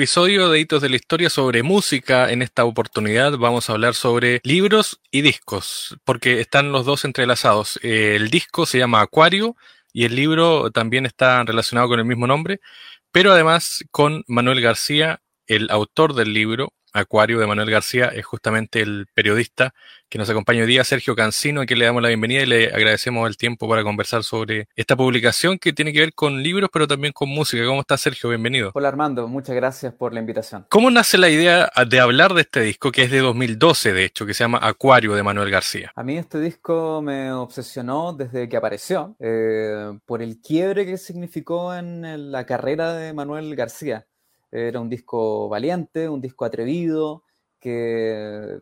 episodio 0.00 0.48
de 0.48 0.58
Hitos 0.58 0.80
de 0.80 0.88
la 0.88 0.96
Historia 0.96 1.28
sobre 1.28 1.62
música. 1.62 2.32
En 2.32 2.40
esta 2.40 2.64
oportunidad 2.64 3.36
vamos 3.36 3.68
a 3.68 3.74
hablar 3.74 3.94
sobre 3.94 4.40
libros 4.44 4.98
y 5.10 5.20
discos, 5.20 5.98
porque 6.04 6.40
están 6.40 6.72
los 6.72 6.86
dos 6.86 7.04
entrelazados. 7.04 7.78
El 7.82 8.30
disco 8.30 8.64
se 8.64 8.78
llama 8.78 9.02
Acuario 9.02 9.56
y 9.92 10.06
el 10.06 10.16
libro 10.16 10.70
también 10.70 11.04
está 11.04 11.44
relacionado 11.44 11.88
con 11.88 11.98
el 11.98 12.06
mismo 12.06 12.26
nombre, 12.26 12.62
pero 13.12 13.30
además 13.30 13.84
con 13.90 14.24
Manuel 14.26 14.62
García, 14.62 15.20
el 15.46 15.70
autor 15.70 16.14
del 16.14 16.32
libro, 16.32 16.72
Acuario 16.92 17.38
de 17.38 17.46
Manuel 17.46 17.70
García 17.70 18.06
es 18.06 18.24
justamente 18.24 18.80
el 18.80 19.06
periodista 19.14 19.74
que 20.10 20.18
nos 20.18 20.28
acompaña 20.28 20.62
hoy 20.62 20.66
día, 20.66 20.82
Sergio 20.82 21.14
Cancino, 21.14 21.60
a 21.60 21.66
quien 21.66 21.78
le 21.78 21.84
damos 21.84 22.02
la 22.02 22.08
bienvenida 22.08 22.42
y 22.42 22.46
le 22.46 22.66
agradecemos 22.66 23.28
el 23.28 23.36
tiempo 23.36 23.68
para 23.68 23.84
conversar 23.84 24.24
sobre 24.24 24.66
esta 24.74 24.96
publicación 24.96 25.56
que 25.56 25.72
tiene 25.72 25.92
que 25.92 26.00
ver 26.00 26.14
con 26.14 26.42
libros, 26.42 26.68
pero 26.72 26.88
también 26.88 27.12
con 27.12 27.28
música. 27.28 27.64
¿Cómo 27.64 27.82
estás, 27.82 28.00
Sergio? 28.00 28.28
Bienvenido. 28.28 28.72
Hola, 28.74 28.88
Armando. 28.88 29.28
Muchas 29.28 29.54
gracias 29.54 29.94
por 29.94 30.12
la 30.12 30.18
invitación. 30.18 30.66
¿Cómo 30.68 30.90
nace 30.90 31.16
la 31.16 31.28
idea 31.28 31.70
de 31.88 32.00
hablar 32.00 32.34
de 32.34 32.40
este 32.40 32.60
disco, 32.60 32.90
que 32.90 33.04
es 33.04 33.12
de 33.12 33.20
2012, 33.20 33.92
de 33.92 34.04
hecho, 34.04 34.26
que 34.26 34.34
se 34.34 34.42
llama 34.42 34.58
Acuario 34.60 35.14
de 35.14 35.22
Manuel 35.22 35.48
García? 35.48 35.92
A 35.94 36.02
mí 36.02 36.18
este 36.18 36.40
disco 36.40 37.00
me 37.00 37.30
obsesionó 37.32 38.12
desde 38.12 38.48
que 38.48 38.56
apareció, 38.56 39.14
eh, 39.20 39.96
por 40.06 40.22
el 40.22 40.40
quiebre 40.40 40.86
que 40.86 40.96
significó 40.96 41.72
en 41.72 42.32
la 42.32 42.44
carrera 42.46 42.94
de 42.94 43.12
Manuel 43.12 43.54
García. 43.54 44.06
Era 44.50 44.80
un 44.80 44.88
disco 44.88 45.48
valiente, 45.48 46.08
un 46.08 46.20
disco 46.20 46.44
atrevido, 46.44 47.24
que 47.58 48.58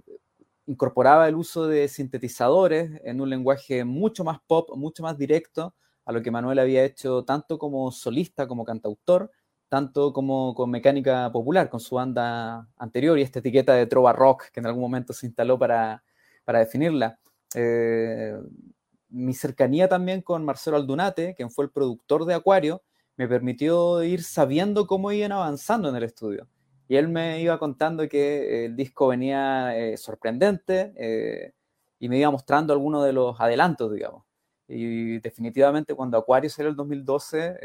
incorporaba 0.66 1.28
el 1.28 1.34
uso 1.34 1.66
de 1.66 1.88
sintetizadores 1.88 3.00
en 3.04 3.20
un 3.20 3.30
lenguaje 3.30 3.84
mucho 3.84 4.24
más 4.24 4.38
pop, 4.46 4.70
mucho 4.76 5.02
más 5.02 5.16
directo 5.16 5.74
a 6.04 6.12
lo 6.12 6.22
que 6.22 6.30
Manuel 6.30 6.58
había 6.58 6.84
hecho 6.84 7.24
tanto 7.24 7.58
como 7.58 7.90
solista, 7.92 8.46
como 8.46 8.64
cantautor, 8.64 9.30
tanto 9.68 10.12
como 10.12 10.54
con 10.54 10.70
mecánica 10.70 11.30
popular, 11.30 11.68
con 11.68 11.80
su 11.80 11.96
banda 11.96 12.66
anterior 12.76 13.18
y 13.18 13.22
esta 13.22 13.40
etiqueta 13.40 13.74
de 13.74 13.86
trova 13.86 14.12
rock 14.12 14.50
que 14.50 14.60
en 14.60 14.66
algún 14.66 14.82
momento 14.82 15.12
se 15.12 15.26
instaló 15.26 15.58
para, 15.58 16.02
definirla. 16.46 17.18
Eh, 17.54 18.34
mi 19.10 19.34
cercanía 19.34 19.88
también 19.88 20.22
con 20.22 20.44
Marcelo 20.44 20.76
Aldunate, 20.76 21.34
quien 21.34 21.50
fue 21.50 21.66
el 21.66 21.70
productor 21.70 22.24
de 22.24 22.34
Acuario, 22.34 22.82
me 23.18 23.28
permitió 23.28 24.02
ir 24.04 24.22
sabiendo 24.22 24.86
cómo 24.86 25.12
iban 25.12 25.32
avanzando 25.32 25.88
en 25.90 25.96
el 25.96 26.04
estudio. 26.04 26.48
Y 26.88 26.96
él 26.96 27.08
me 27.08 27.42
iba 27.42 27.58
contando 27.58 28.08
que 28.08 28.64
el 28.64 28.76
disco 28.76 29.08
venía 29.08 29.76
eh, 29.76 29.96
sorprendente 29.98 30.94
eh, 30.96 31.52
y 31.98 32.08
me 32.08 32.18
iba 32.18 32.30
mostrando 32.30 32.72
algunos 32.72 33.04
de 33.04 33.12
los 33.12 33.38
adelantos, 33.40 33.92
digamos. 33.92 34.24
Y 34.68 35.18
definitivamente 35.18 35.94
cuando 35.94 36.16
Acuario 36.16 36.48
salió 36.48 36.70
el 36.70 36.76
2012, 36.76 37.58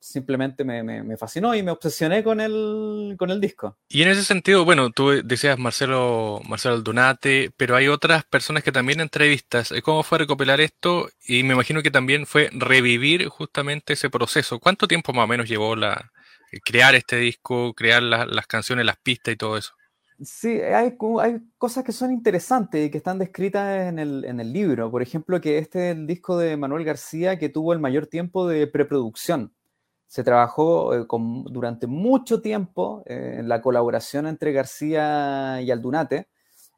simplemente 0.00 0.64
me, 0.64 1.16
fascinó 1.16 1.54
y 1.54 1.62
me 1.62 1.70
obsesioné 1.70 2.22
con 2.22 2.40
el, 2.40 3.16
con 3.18 3.30
el 3.30 3.40
disco. 3.40 3.76
Y 3.88 4.02
en 4.02 4.08
ese 4.08 4.24
sentido, 4.24 4.64
bueno, 4.64 4.90
tú 4.90 5.10
decías 5.24 5.58
Marcelo, 5.58 6.40
Marcelo 6.48 6.76
Aldunate, 6.76 7.50
pero 7.56 7.76
hay 7.76 7.88
otras 7.88 8.24
personas 8.24 8.62
que 8.62 8.72
también 8.72 9.00
entrevistas. 9.00 9.72
¿Cómo 9.82 10.02
fue 10.02 10.18
recopilar 10.18 10.60
esto? 10.60 11.08
Y 11.26 11.42
me 11.42 11.54
imagino 11.54 11.82
que 11.82 11.90
también 11.90 12.26
fue 12.26 12.50
revivir 12.52 13.28
justamente 13.28 13.94
ese 13.94 14.10
proceso. 14.10 14.60
¿Cuánto 14.60 14.86
tiempo 14.88 15.12
más 15.12 15.24
o 15.24 15.28
menos 15.28 15.48
llevó 15.48 15.76
la, 15.76 16.10
crear 16.64 16.94
este 16.94 17.16
disco, 17.16 17.74
crear 17.74 18.02
las 18.02 18.46
canciones, 18.46 18.86
las 18.86 18.98
pistas 18.98 19.34
y 19.34 19.36
todo 19.36 19.56
eso? 19.56 19.72
Sí, 20.20 20.48
hay, 20.48 20.96
hay, 21.20 21.38
cosas 21.58 21.84
que 21.84 21.92
son 21.92 22.10
interesantes 22.10 22.84
y 22.84 22.90
que 22.90 22.98
están 22.98 23.20
descritas 23.20 23.86
en 23.86 24.00
el, 24.00 24.24
en 24.24 24.40
el 24.40 24.52
libro. 24.52 24.90
Por 24.90 25.00
ejemplo, 25.00 25.40
que 25.40 25.58
este 25.58 25.90
es 25.90 25.96
el 25.96 26.08
disco 26.08 26.36
de 26.36 26.56
Manuel 26.56 26.84
García 26.84 27.38
que 27.38 27.48
tuvo 27.48 27.72
el 27.72 27.78
mayor 27.78 28.08
tiempo 28.08 28.48
de 28.48 28.66
preproducción 28.66 29.54
se 30.08 30.24
trabajó 30.24 30.94
eh, 30.94 31.06
durante 31.50 31.86
mucho 31.86 32.40
tiempo 32.40 33.02
eh, 33.06 33.36
en 33.40 33.48
la 33.48 33.60
colaboración 33.60 34.26
entre 34.26 34.52
García 34.52 35.60
y 35.60 35.70
Aldunate. 35.70 36.28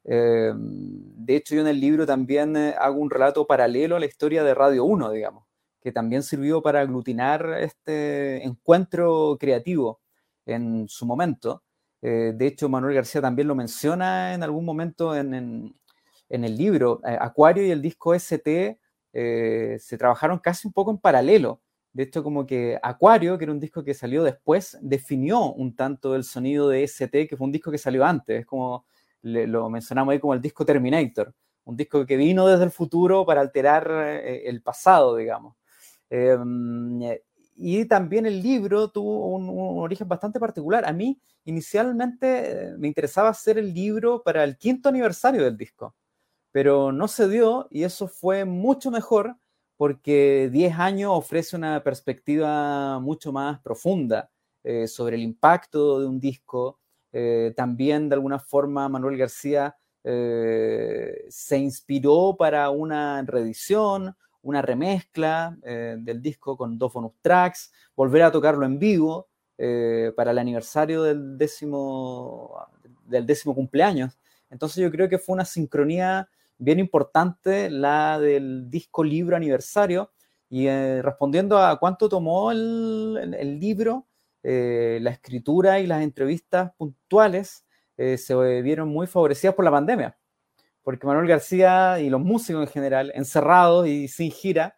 Eh, 0.03 0.51
de 0.53 1.35
hecho, 1.37 1.55
yo 1.55 1.61
en 1.61 1.67
el 1.67 1.79
libro 1.79 2.05
también 2.05 2.57
hago 2.57 2.99
un 2.99 3.09
relato 3.09 3.47
paralelo 3.47 3.95
a 3.95 3.99
la 4.01 4.05
historia 4.05 4.43
de 4.43 4.53
Radio 4.53 4.83
1, 4.83 5.11
digamos, 5.11 5.45
que 5.81 5.93
también 5.93 6.23
sirvió 6.23 6.61
para 6.61 6.81
aglutinar 6.81 7.55
este 7.59 8.43
encuentro 8.43 9.37
creativo 9.39 10.01
en 10.45 10.87
su 10.89 11.05
momento. 11.05 11.63
de 12.01 12.47
hecho, 12.47 12.67
Manuel 12.67 12.95
García 12.95 13.21
también 13.21 13.47
lo 13.47 13.55
menciona 13.55 14.33
en 14.33 14.43
algún 14.43 14.65
momento 14.65 15.15
en, 15.15 15.33
en 16.29 16.43
el 16.43 16.57
libro. 16.57 16.99
Acuario 17.03 17.65
y 17.65 17.71
el 17.71 17.81
disco 17.81 18.13
ST 18.13 18.79
se 19.13 19.97
trabajaron 19.97 20.39
casi 20.39 20.67
un 20.67 20.73
poco 20.73 20.91
en 20.91 20.97
paralelo 20.97 21.61
de 21.93 22.03
hecho, 22.03 22.23
como 22.23 22.45
que 22.45 22.79
Acuario, 22.81 23.37
que 23.37 23.43
era 23.43 23.51
un 23.51 23.59
disco 23.59 23.83
que 23.83 23.93
salió 23.93 24.23
después, 24.23 24.77
definió 24.81 25.51
un 25.51 25.75
tanto 25.75 26.15
el 26.15 26.23
sonido 26.23 26.69
de 26.69 26.83
ST, 26.83 27.27
que 27.27 27.35
fue 27.35 27.45
un 27.45 27.51
disco 27.51 27.71
que 27.71 27.77
salió 27.77 28.05
antes. 28.05 28.41
Es 28.41 28.45
como 28.45 28.85
lo 29.23 29.69
mencionamos 29.69 30.13
ahí 30.13 30.19
como 30.19 30.33
el 30.33 30.41
disco 30.41 30.65
Terminator, 30.65 31.33
un 31.65 31.75
disco 31.77 32.05
que 32.05 32.17
vino 32.17 32.47
desde 32.47 32.63
el 32.63 32.71
futuro 32.71 33.25
para 33.25 33.41
alterar 33.41 33.89
eh, 33.91 34.49
el 34.49 34.61
pasado, 34.61 35.15
digamos. 35.15 35.55
Em, 36.09 36.99
y 37.55 37.85
también 37.85 38.25
el 38.25 38.41
libro 38.41 38.89
tuvo 38.89 39.27
un, 39.35 39.49
origen 39.79 40.07
bastante 40.07 40.39
particular. 40.39 40.85
A 40.85 40.93
mí, 40.93 41.19
inicialmente, 41.45 42.67
eh, 42.69 42.77
me 42.77 42.87
interesaba 42.87 43.29
hacer 43.29 43.57
el 43.57 43.73
libro 43.73 44.23
para 44.23 44.43
el 44.43 44.57
quinto 44.57 44.89
aniversario 44.89 45.43
del 45.43 45.57
disco, 45.57 45.95
pero 46.51 46.91
no 46.91 47.07
se 47.07 47.29
dio 47.29 47.67
y 47.69 47.83
eso 47.83 48.07
fue 48.07 48.45
mucho 48.45 48.91
mejor 48.91 49.37
porque 49.81 50.51
10 50.53 50.77
años 50.77 51.09
ofrece 51.11 51.55
una 51.55 51.81
perspectiva 51.83 52.99
mucho 52.99 53.31
más 53.31 53.59
profunda 53.61 54.29
eh, 54.63 54.87
sobre 54.87 55.15
el 55.15 55.23
impacto 55.23 55.99
de 55.99 56.05
un 56.05 56.19
disco. 56.19 56.79
Eh, 57.11 57.51
también, 57.57 58.07
de 58.07 58.13
alguna 58.13 58.37
forma, 58.37 58.87
Manuel 58.87 59.17
García 59.17 59.75
eh, 60.03 61.25
se 61.29 61.57
inspiró 61.57 62.35
para 62.37 62.69
una 62.69 63.23
reedición, 63.23 64.15
una 64.43 64.61
remezcla 64.61 65.57
del 65.63 66.21
disco 66.21 66.55
con 66.55 66.77
dos 66.77 66.93
bonus 66.93 67.13
tracks, 67.23 67.73
volver 67.95 68.21
a 68.21 68.31
tocarlo 68.31 68.67
en 68.67 68.77
vivo 68.77 69.29
para 70.15 70.29
el 70.29 70.37
aniversario 70.37 71.01
del 71.01 71.39
décimo, 71.39 72.67
del 73.07 73.25
décimo 73.25 73.55
cumpleaños. 73.55 74.19
Entonces 74.51 74.83
yo 74.83 74.91
creo 74.91 75.09
que 75.09 75.17
fue 75.17 75.33
una 75.33 75.45
sincronía 75.45 76.29
bien 76.61 76.79
importante 76.79 77.71
la 77.71 78.19
del 78.19 78.69
disco 78.69 79.03
libro 79.03 79.35
aniversario. 79.35 80.11
Y 80.47 80.67
eh, 80.67 81.01
respondiendo 81.01 81.57
a 81.57 81.79
cuánto 81.79 82.07
tomó 82.07 82.51
el, 82.51 83.59
libro, 83.59 84.07
eh, 84.43 84.99
la 85.01 85.11
escritura 85.11 85.79
y 85.79 85.87
las 85.87 86.03
entrevistas 86.03 86.71
puntuales 86.77 87.65
eh, 87.97 88.17
se 88.17 88.61
vieron 88.61 88.89
muy 88.89 89.07
favorecidas 89.07 89.55
por 89.55 89.65
la 89.65 89.71
pandemia. 89.71 90.17
Porque 90.83 91.07
Manuel 91.07 91.27
García 91.27 91.99
y 91.99 92.09
los 92.09 92.21
músicos 92.21 92.63
en 92.63 92.71
general, 92.71 93.11
encerrados 93.15 93.87
y 93.87 94.07
sin 94.07 94.31
gira, 94.31 94.77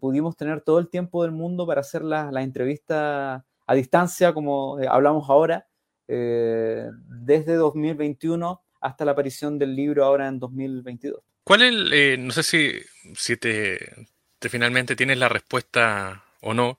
pudimos 0.00 0.36
tener 0.36 0.60
todo 0.60 0.78
el 0.78 0.90
tiempo 0.90 1.22
del 1.22 1.32
mundo 1.32 1.66
para 1.66 1.80
hacer 1.80 2.04
las 2.04 2.30
la 2.30 2.42
entrevistas 2.42 3.42
a 3.66 3.74
distancia, 3.74 4.34
como 4.34 4.76
hablamos 4.86 5.30
ahora, 5.30 5.66
desde 6.06 7.54
2021 7.54 8.65
hasta 8.86 9.04
la 9.04 9.12
aparición 9.12 9.58
del 9.58 9.74
libro 9.74 10.04
ahora 10.04 10.28
en 10.28 10.38
2022. 10.38 11.20
¿Cuál 11.42 11.62
es, 11.62 11.68
el, 11.68 11.92
eh, 11.92 12.16
no 12.18 12.32
sé 12.32 12.42
si, 12.42 12.72
si 13.14 13.36
te, 13.36 14.06
finalmente 14.40 14.96
tienes 14.96 15.18
la 15.18 15.28
respuesta 15.28 16.24
o 16.40 16.54
no, 16.54 16.78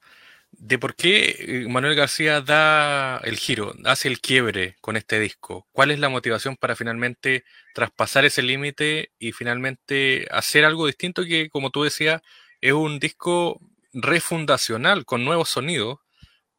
de 0.51 0.79
por 0.79 0.95
qué 0.95 1.35
eh, 1.39 1.67
Manuel 1.67 1.95
García 1.95 2.41
da 2.41 3.17
el 3.17 3.37
giro, 3.37 3.73
hace 3.85 4.07
el 4.07 4.21
quiebre 4.21 4.75
con 4.81 4.95
este 4.95 5.19
disco? 5.19 5.67
¿Cuál 5.71 5.91
es 5.91 5.99
la 5.99 6.09
motivación 6.09 6.55
para 6.55 6.75
finalmente 6.75 7.43
traspasar 7.73 8.25
ese 8.25 8.41
límite 8.41 9.11
y 9.19 9.33
finalmente 9.33 10.27
hacer 10.31 10.65
algo 10.65 10.87
distinto 10.87 11.25
que, 11.25 11.49
como 11.49 11.69
tú 11.69 11.83
decías, 11.83 12.21
es 12.61 12.73
un 12.73 12.99
disco 12.99 13.59
refundacional 13.93 15.05
con 15.05 15.25
nuevos 15.25 15.49
sonidos, 15.49 15.99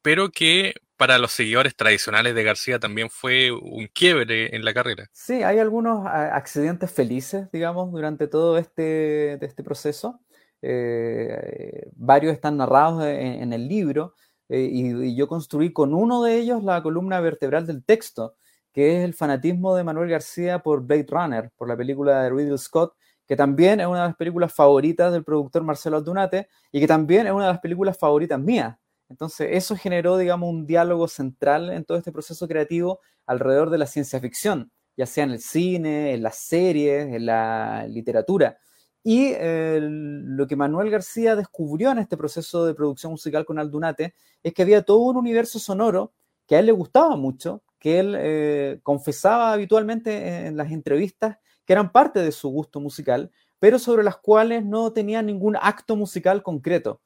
pero 0.02 0.30
que 0.30 0.74
para 0.98 1.16
los 1.18 1.32
seguidores 1.32 1.76
tradicionales 1.76 2.34
de 2.34 2.42
García 2.42 2.78
también 2.78 3.08
fue 3.08 3.52
un 3.52 3.86
quiebre 3.86 4.54
en 4.54 4.64
la 4.64 4.74
carrera. 4.74 5.08
Sí, 5.12 5.44
hay 5.44 5.60
algunos 5.60 6.04
accidentes 6.06 6.90
felices, 6.90 7.48
digamos, 7.52 7.90
durante 7.92 8.26
todo 8.26 8.58
este, 8.58 9.42
este 9.44 9.62
proceso. 9.62 10.20
Eh, 10.60 11.88
varios 11.94 12.32
están 12.34 12.56
narrados 12.56 13.04
en, 13.04 13.52
el 13.52 13.68
libro 13.68 14.14
eh, 14.48 14.68
y, 14.70 15.14
yo 15.14 15.28
construí 15.28 15.72
con 15.72 15.94
uno 15.94 16.24
de 16.24 16.36
ellos 16.36 16.64
la 16.64 16.82
columna 16.82 17.20
vertebral 17.20 17.64
del 17.64 17.84
texto, 17.84 18.34
que 18.72 18.98
es 18.98 19.04
el 19.04 19.14
fanatismo 19.14 19.76
de 19.76 19.84
Manuel 19.84 20.10
García 20.10 20.58
por 20.58 20.82
Blade 20.82 21.06
Runner, 21.08 21.50
por 21.56 21.68
la 21.68 21.76
película 21.76 22.24
de 22.24 22.30
Ridley 22.30 22.58
Scott, 22.58 22.94
que 23.24 23.36
también 23.36 23.78
es 23.78 23.86
una 23.86 24.02
de 24.02 24.08
las 24.08 24.16
películas 24.16 24.52
favoritas 24.52 25.12
del 25.12 25.22
productor 25.22 25.62
Marcelo 25.62 25.98
Aldunate 25.98 26.48
y 26.72 26.80
que 26.80 26.88
también 26.88 27.28
es 27.28 27.32
una 27.32 27.46
de 27.46 27.52
las 27.52 27.60
películas 27.60 27.96
favoritas 27.96 28.40
mías. 28.40 28.76
Entonces, 29.08 29.48
eso 29.52 29.76
generó, 29.76 30.18
digamos, 30.18 30.50
un 30.50 30.66
diálogo 30.66 31.08
central 31.08 31.70
en 31.70 31.84
todo 31.84 31.98
este 31.98 32.12
proceso 32.12 32.46
creativo 32.46 33.00
alrededor 33.26 33.70
de 33.70 33.78
la 33.78 33.86
ciencia 33.86 34.20
ficción, 34.20 34.70
ya 34.96 35.06
sea 35.06 35.24
en 35.24 35.30
el 35.30 35.40
cine, 35.40 36.14
en 36.14 36.22
las 36.22 36.38
series, 36.38 37.06
en 37.14 37.26
la 37.26 37.86
literatura. 37.88 38.58
Y 39.02 39.32
eh, 39.34 39.78
lo 39.80 40.46
que 40.46 40.56
Manuel 40.56 40.90
García 40.90 41.36
descubrió 41.36 41.90
en 41.92 41.98
este 41.98 42.16
proceso 42.16 42.66
de 42.66 42.74
producción 42.74 43.12
musical 43.12 43.44
con 43.46 43.58
Aldunate 43.58 44.14
es 44.42 44.52
que 44.52 44.62
había 44.62 44.82
todo 44.82 44.98
un 44.98 45.16
universo 45.16 45.58
sonoro 45.58 46.12
que 46.46 46.56
a 46.56 46.58
él 46.58 46.66
le 46.66 46.72
gustaba 46.72 47.16
mucho, 47.16 47.62
que 47.78 48.00
él 48.00 48.14
eh, 48.18 48.80
confesaba 48.82 49.52
habitualmente 49.52 50.46
en 50.46 50.56
las 50.56 50.72
entrevistas 50.72 51.38
que 51.64 51.72
eran 51.72 51.92
parte 51.92 52.20
de 52.20 52.32
su 52.32 52.48
gusto 52.48 52.80
musical, 52.80 53.30
pero 53.58 53.78
sobre 53.78 54.02
las 54.02 54.16
cuales 54.16 54.64
no 54.64 54.92
tenía 54.92 55.22
ningún 55.22 55.56
acto 55.56 55.96
musical 55.96 56.42
concreto, 56.42 57.00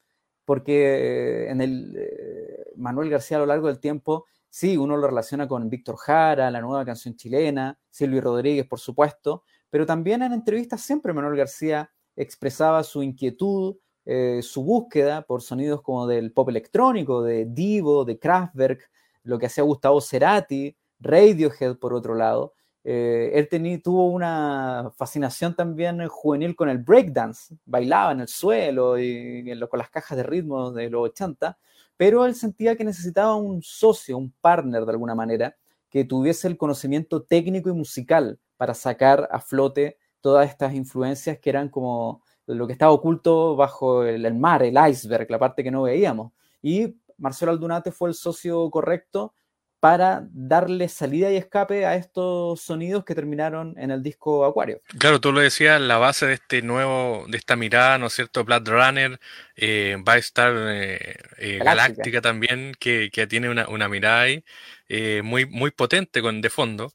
porque 0.52 1.48
en 1.48 1.62
el 1.62 1.98
Manuel 2.76 3.08
García 3.08 3.38
a 3.38 3.40
lo 3.40 3.46
largo 3.46 3.68
del 3.68 3.80
tiempo 3.80 4.26
Sí, 4.54 4.76
uno 4.76 4.98
lo 4.98 5.06
relaciona 5.06 5.48
con 5.48 5.70
Víctor 5.70 5.96
Jara, 5.96 6.50
la 6.50 6.60
nueva 6.60 6.84
canción 6.84 7.16
chilena, 7.16 7.78
Silvio 7.88 8.20
Rodríguez, 8.20 8.66
por 8.66 8.78
supuesto, 8.78 9.44
pero 9.70 9.86
también 9.86 10.20
en 10.20 10.34
entrevistas 10.34 10.82
siempre 10.82 11.14
Manuel 11.14 11.38
García 11.38 11.90
expresaba 12.16 12.82
su 12.82 13.02
inquietud, 13.02 13.76
eh, 14.04 14.40
su 14.42 14.62
búsqueda 14.62 15.22
por 15.22 15.40
sonidos 15.40 15.80
como 15.80 16.06
del 16.06 16.34
pop 16.34 16.50
electrónico, 16.50 17.22
de 17.22 17.46
Divo, 17.46 18.04
de 18.04 18.18
Kraftwerk, 18.18 18.90
lo 19.22 19.38
que 19.38 19.46
hacía 19.46 19.64
Gustavo 19.64 20.02
Cerati, 20.02 20.76
Radiohead 21.00 21.78
por 21.78 21.94
otro 21.94 22.14
lado. 22.14 22.52
Eh, 22.84 23.30
él 23.34 23.80
tuvo 23.82 24.10
una 24.10 24.90
fascinación 24.96 25.54
también 25.54 26.06
juvenil 26.08 26.56
con 26.56 26.68
el 26.68 26.78
breakdance, 26.78 27.54
bailaba 27.64 28.12
en 28.12 28.20
el 28.20 28.28
suelo 28.28 28.98
y, 28.98 29.44
con 29.70 29.78
las 29.78 29.90
cajas 29.90 30.16
de 30.16 30.24
ritmo 30.24 30.72
de 30.72 30.90
los 30.90 31.10
80 31.10 31.56
pero 32.02 32.26
él 32.26 32.34
sentía 32.34 32.74
que 32.74 32.82
necesitaba 32.82 33.36
un 33.36 33.62
socio, 33.62 34.18
un 34.18 34.32
partner 34.40 34.84
de 34.84 34.90
alguna 34.90 35.14
manera, 35.14 35.56
que 35.88 36.04
tuviese 36.04 36.48
el 36.48 36.56
conocimiento 36.56 37.22
técnico 37.22 37.68
y 37.70 37.74
musical 37.74 38.40
para 38.56 38.74
sacar 38.74 39.28
a 39.30 39.38
flote 39.38 39.98
todas 40.20 40.48
estas 40.48 40.74
influencias 40.74 41.38
que 41.38 41.50
eran 41.50 41.68
como 41.68 42.20
lo 42.46 42.66
que 42.66 42.72
estaba 42.72 42.90
oculto 42.90 43.54
bajo 43.54 44.02
el, 44.02 44.34
mar, 44.34 44.64
el 44.64 44.76
iceberg, 44.90 45.30
la 45.30 45.38
parte 45.38 45.62
que 45.62 45.70
no 45.70 45.82
veíamos. 45.82 46.32
Y 46.60 46.96
Marcelo 47.18 47.52
Aldunate 47.52 47.92
fue 47.92 48.08
el 48.08 48.16
socio 48.16 48.68
correcto 48.70 49.34
para 49.82 50.28
darle 50.32 50.88
salida 50.88 51.32
y 51.32 51.36
escape 51.36 51.84
a 51.86 51.96
estos 51.96 52.60
sonidos 52.60 53.04
que 53.04 53.16
terminaron 53.16 53.74
en 53.76 53.90
el 53.90 54.00
disco 54.00 54.44
Acuario. 54.44 54.80
Claro, 54.96 55.20
tú 55.20 55.32
lo 55.32 55.40
decías, 55.40 55.80
la 55.80 55.98
base 55.98 56.24
de 56.24 56.34
este 56.34 56.62
nuevo, 56.62 57.24
de 57.26 57.36
esta 57.36 57.56
mirada, 57.56 57.98
¿no 57.98 58.06
es 58.06 58.12
cierto? 58.12 58.44
Blood 58.44 58.68
Runner, 58.68 59.18
eh, 59.56 59.96
va 60.08 60.12
a 60.12 60.18
estar 60.18 60.54
eh, 60.56 61.16
eh, 61.36 61.58
Galáctica. 61.64 62.20
también, 62.20 62.76
que, 62.78 63.10
tiene 63.28 63.50
una, 63.50 63.88
mirada 63.88 64.20
ahí 64.20 64.44
muy, 65.24 65.46
muy 65.46 65.72
potente 65.72 66.22
con 66.22 66.42
de 66.42 66.50
fondo. 66.50 66.92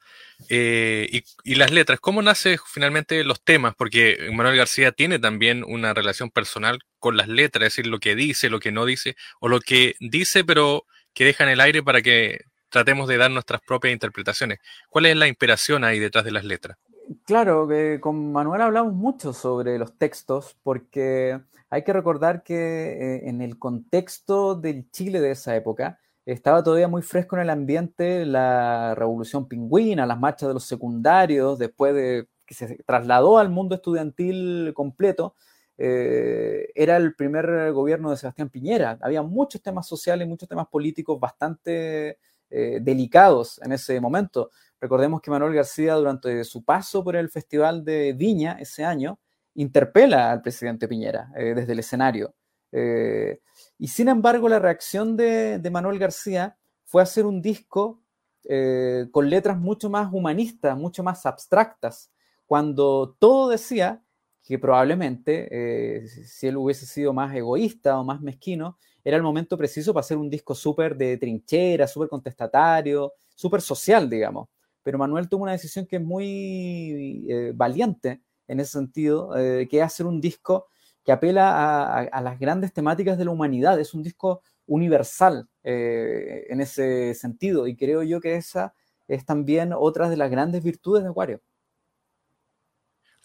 Y, 0.49 1.25
y, 1.43 1.55
las 1.55 1.71
letras, 1.71 1.99
¿cómo 1.99 2.21
nace 2.21 2.57
finalmente 2.73 3.25
los 3.25 3.43
temas? 3.43 3.75
Porque 3.75 4.29
Manuel 4.31 4.55
García 4.55 4.93
tiene 4.93 5.19
también 5.19 5.65
una 5.65 5.93
relación 5.93 6.31
personal 6.31 6.79
con 6.99 7.17
las 7.17 7.27
letras, 7.27 7.67
es 7.67 7.73
decir, 7.75 7.87
lo 7.87 7.99
que 7.99 8.15
dice, 8.15 8.49
lo 8.49 8.61
que 8.61 8.71
no 8.71 8.85
dice, 8.85 9.17
o 9.41 9.49
lo 9.49 9.59
que 9.59 9.95
dice 9.99 10.45
pero 10.45 10.85
que 11.13 11.25
deja 11.25 11.43
en 11.43 11.49
el 11.49 11.59
aire 11.59 11.83
para 11.83 12.01
que 12.01 12.45
tratemos 12.77 13.07
de 13.07 13.17
dar 13.17 13.31
nuestras 13.31 13.59
propias 13.61 13.91
interpretaciones. 13.91 14.59
¿Cuál 14.91 15.07
es 15.07 15.17
la 15.17 15.27
inspiración 15.27 15.83
ahí 15.83 15.97
detrás 15.97 16.23
de 16.23 16.29
las 16.29 16.45
letras? 16.45 16.77
Claro, 17.25 17.67
que 17.67 17.99
con 17.99 18.31
Manuel 18.31 18.61
hablamos 18.61 18.93
mucho 18.93 19.33
sobre 19.33 19.79
los 19.79 19.97
textos 19.97 20.55
porque 20.61 21.39
hay 21.71 21.83
que 21.83 21.91
recordar 21.91 22.43
que 22.43 22.55
eh, 22.55 23.29
en 23.29 23.41
el 23.41 23.57
contexto 23.57 24.53
del 24.53 24.91
Chile 24.91 25.19
de 25.21 25.31
esa 25.31 25.55
época 25.55 25.97
estaba 26.23 26.61
todavía 26.61 26.87
muy 26.87 27.01
fresco 27.01 27.35
en 27.35 27.41
el 27.41 27.49
ambiente 27.49 28.27
la 28.27 28.93
revolución 28.93 29.47
pingüina, 29.47 30.05
las 30.05 30.19
marchas 30.19 30.49
de 30.49 30.53
los 30.53 30.65
secundarios, 30.65 31.57
después 31.57 31.95
de 31.95 32.27
que 32.45 32.53
se 32.53 32.75
trasladó 32.85 33.39
al 33.39 33.49
mundo 33.49 33.73
estudiantil 33.73 34.71
completo, 34.75 35.33
eh, 35.79 36.69
era 36.75 36.97
el 36.97 37.15
primer 37.15 37.71
gobierno 37.71 38.11
de 38.11 38.17
Sebastián 38.17 38.49
Piñera. 38.49 38.99
Había 39.01 39.23
muchos 39.23 39.63
temas 39.63 39.87
sociales, 39.87 40.27
muchos 40.27 40.47
temas 40.47 40.67
políticos 40.67 41.19
bastante 41.19 42.19
eh, 42.49 42.79
delicados 42.81 43.59
en 43.61 43.73
ese 43.73 43.99
momento. 43.99 44.51
Recordemos 44.79 45.19
que 45.21 45.29
Manuel 45.29 45.53
García, 45.53 45.95
durante 45.95 46.45
su 46.45 46.63
paso 46.63 47.03
por 47.03 47.17
el 47.17 47.29
Festival 47.29 47.83
de 47.83 48.13
Viña 48.13 48.57
ese 48.59 48.85
año, 48.85 49.19
interpela 49.55 50.31
al 50.31 50.41
presidente 50.41 50.87
Piñera 50.87 51.29
eh, 51.35 51.53
desde 51.53 51.73
el 51.73 51.79
escenario. 51.79 52.33
Eh, 52.71 53.41
y 53.77 53.87
sin 53.89 54.07
embargo, 54.07 54.47
la 54.47 54.59
reacción 54.59 55.17
de, 55.17 55.61
Manuel 55.69 55.99
García 55.99 56.57
fue 56.85 57.01
hacer 57.01 57.25
un 57.25 57.41
disco 57.41 58.01
con 59.11 59.29
letras 59.29 59.57
mucho 59.57 59.89
más 59.89 60.07
humanistas, 60.13 60.77
mucho 60.77 61.03
más 61.03 61.25
abstractas, 61.25 62.13
cuando 62.45 63.17
todo 63.19 63.49
decía 63.49 64.01
que 64.41 64.57
probablemente 64.57 66.07
si 66.07 66.47
él 66.47 66.55
hubiese 66.55 66.85
sido 66.85 67.11
más 67.11 67.35
egoísta 67.35 67.99
o 67.99 68.05
más 68.05 68.21
mezquino, 68.21 68.77
era 69.07 69.15
el 69.15 69.23
momento 69.23 69.57
preciso 69.57 69.93
para 69.93 70.01
hacer 70.01 70.17
un 70.17 70.29
disco 70.29 70.53
súper 70.53 70.97
de 70.97 71.17
trinchera, 71.17 71.87
súper 71.87 72.09
contestatario, 72.09 73.13
súper 73.33 73.61
social, 73.61 74.09
digamos. 74.09 74.49
Pero 74.83 74.97
Manuel 74.97 75.29
tuvo 75.29 75.43
una 75.43 75.53
decisión 75.53 75.85
que 75.85 75.95
es 75.95 76.01
muy 76.01 77.25
eh, 77.29 77.53
valiente 77.55 78.21
en 78.49 78.59
ese 78.59 78.73
sentido, 78.73 79.33
eh, 79.37 79.65
que 79.69 79.77
es 79.77 79.83
hacer 79.83 80.07
un 80.07 80.19
disco 80.19 80.67
que 81.05 81.13
apela 81.13 82.09
a, 82.11 82.21
las 82.21 82.37
grandes 82.37 82.73
temáticas 82.73 83.17
de 83.17 83.23
la 83.23 83.31
humanidad. 83.31 83.79
Es 83.79 83.93
un 83.93 84.03
disco 84.03 84.41
universal 84.65 85.47
eh, 85.63 86.45
en 86.49 86.59
ese 86.59 87.13
sentido 87.13 87.65
y 87.65 87.77
creo 87.77 88.03
yo 88.03 88.19
que 88.19 88.35
esa 88.35 88.73
es 89.07 89.25
también 89.25 89.71
otra 89.71 90.09
de 90.09 90.17
las 90.17 90.29
grandes 90.29 90.61
virtudes 90.65 91.03
de 91.03 91.09
Acuario. 91.09 91.39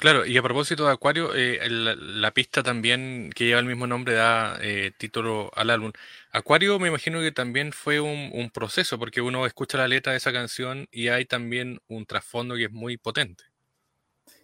Claro, 0.03 0.27
y 0.27 0.37
a 0.37 0.43
propósito 0.43 0.85
de 0.85 0.91
Acuario, 0.91 1.33
eh, 1.33 1.61
la, 1.71 2.35
pista 2.35 2.65
también 2.65 3.31
que 3.37 3.45
lleva 3.45 3.61
el 3.61 3.67
mismo 3.67 3.87
nombre 3.87 4.15
da 4.15 4.59
eh, 4.61 4.91
título 4.99 5.53
al 5.55 5.71
álbum. 5.71 5.93
Acuario 6.33 6.81
me 6.81 6.89
imagino 6.89 7.21
que 7.21 7.31
también 7.31 7.71
fue 7.71 8.01
un, 8.01 8.51
proceso, 8.53 8.99
porque 8.99 9.21
uno 9.21 9.47
escucha 9.47 9.79
la 9.79 9.87
letra 9.87 10.11
de 10.11 10.19
esa 10.19 10.33
canción 10.33 10.89
y 10.91 11.07
hay 11.07 11.25
también 11.25 11.79
un 11.87 12.05
trasfondo 12.05 12.57
que 12.57 12.65
es 12.65 12.73
muy 12.73 12.97
potente. 12.97 13.45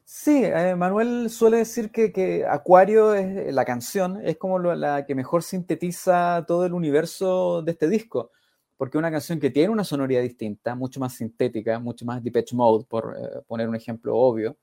Sí, 0.05 0.45
eh, 0.45 0.77
Manuel 0.77 1.29
suele 1.29 1.57
decir 1.57 1.91
que, 1.91 2.47
Acuario 2.49 3.15
es 3.15 3.53
la 3.53 3.65
canción, 3.65 4.21
es 4.25 4.37
como 4.37 4.61
la 4.61 5.05
que 5.07 5.17
mejor 5.17 5.43
sintetiza 5.43 6.45
todo 6.47 6.67
el 6.67 6.73
universo 6.73 7.63
de 7.63 7.73
este 7.73 7.89
disco, 7.89 8.31
porque 8.77 8.97
es 8.97 9.01
una 9.01 9.11
canción 9.11 9.41
que 9.41 9.51
tiene 9.51 9.71
una 9.71 9.83
sonoridad 9.83 10.23
distinta, 10.23 10.77
mucho 10.77 11.01
más 11.01 11.15
sintética, 11.15 11.81
mucho 11.81 12.05
más 12.05 12.23
Depeche 12.23 12.55
Mode, 12.55 12.85
por 12.89 13.45
poner 13.49 13.69
un 13.69 13.75
ejemplo 13.75 14.15
obvio 14.17 14.57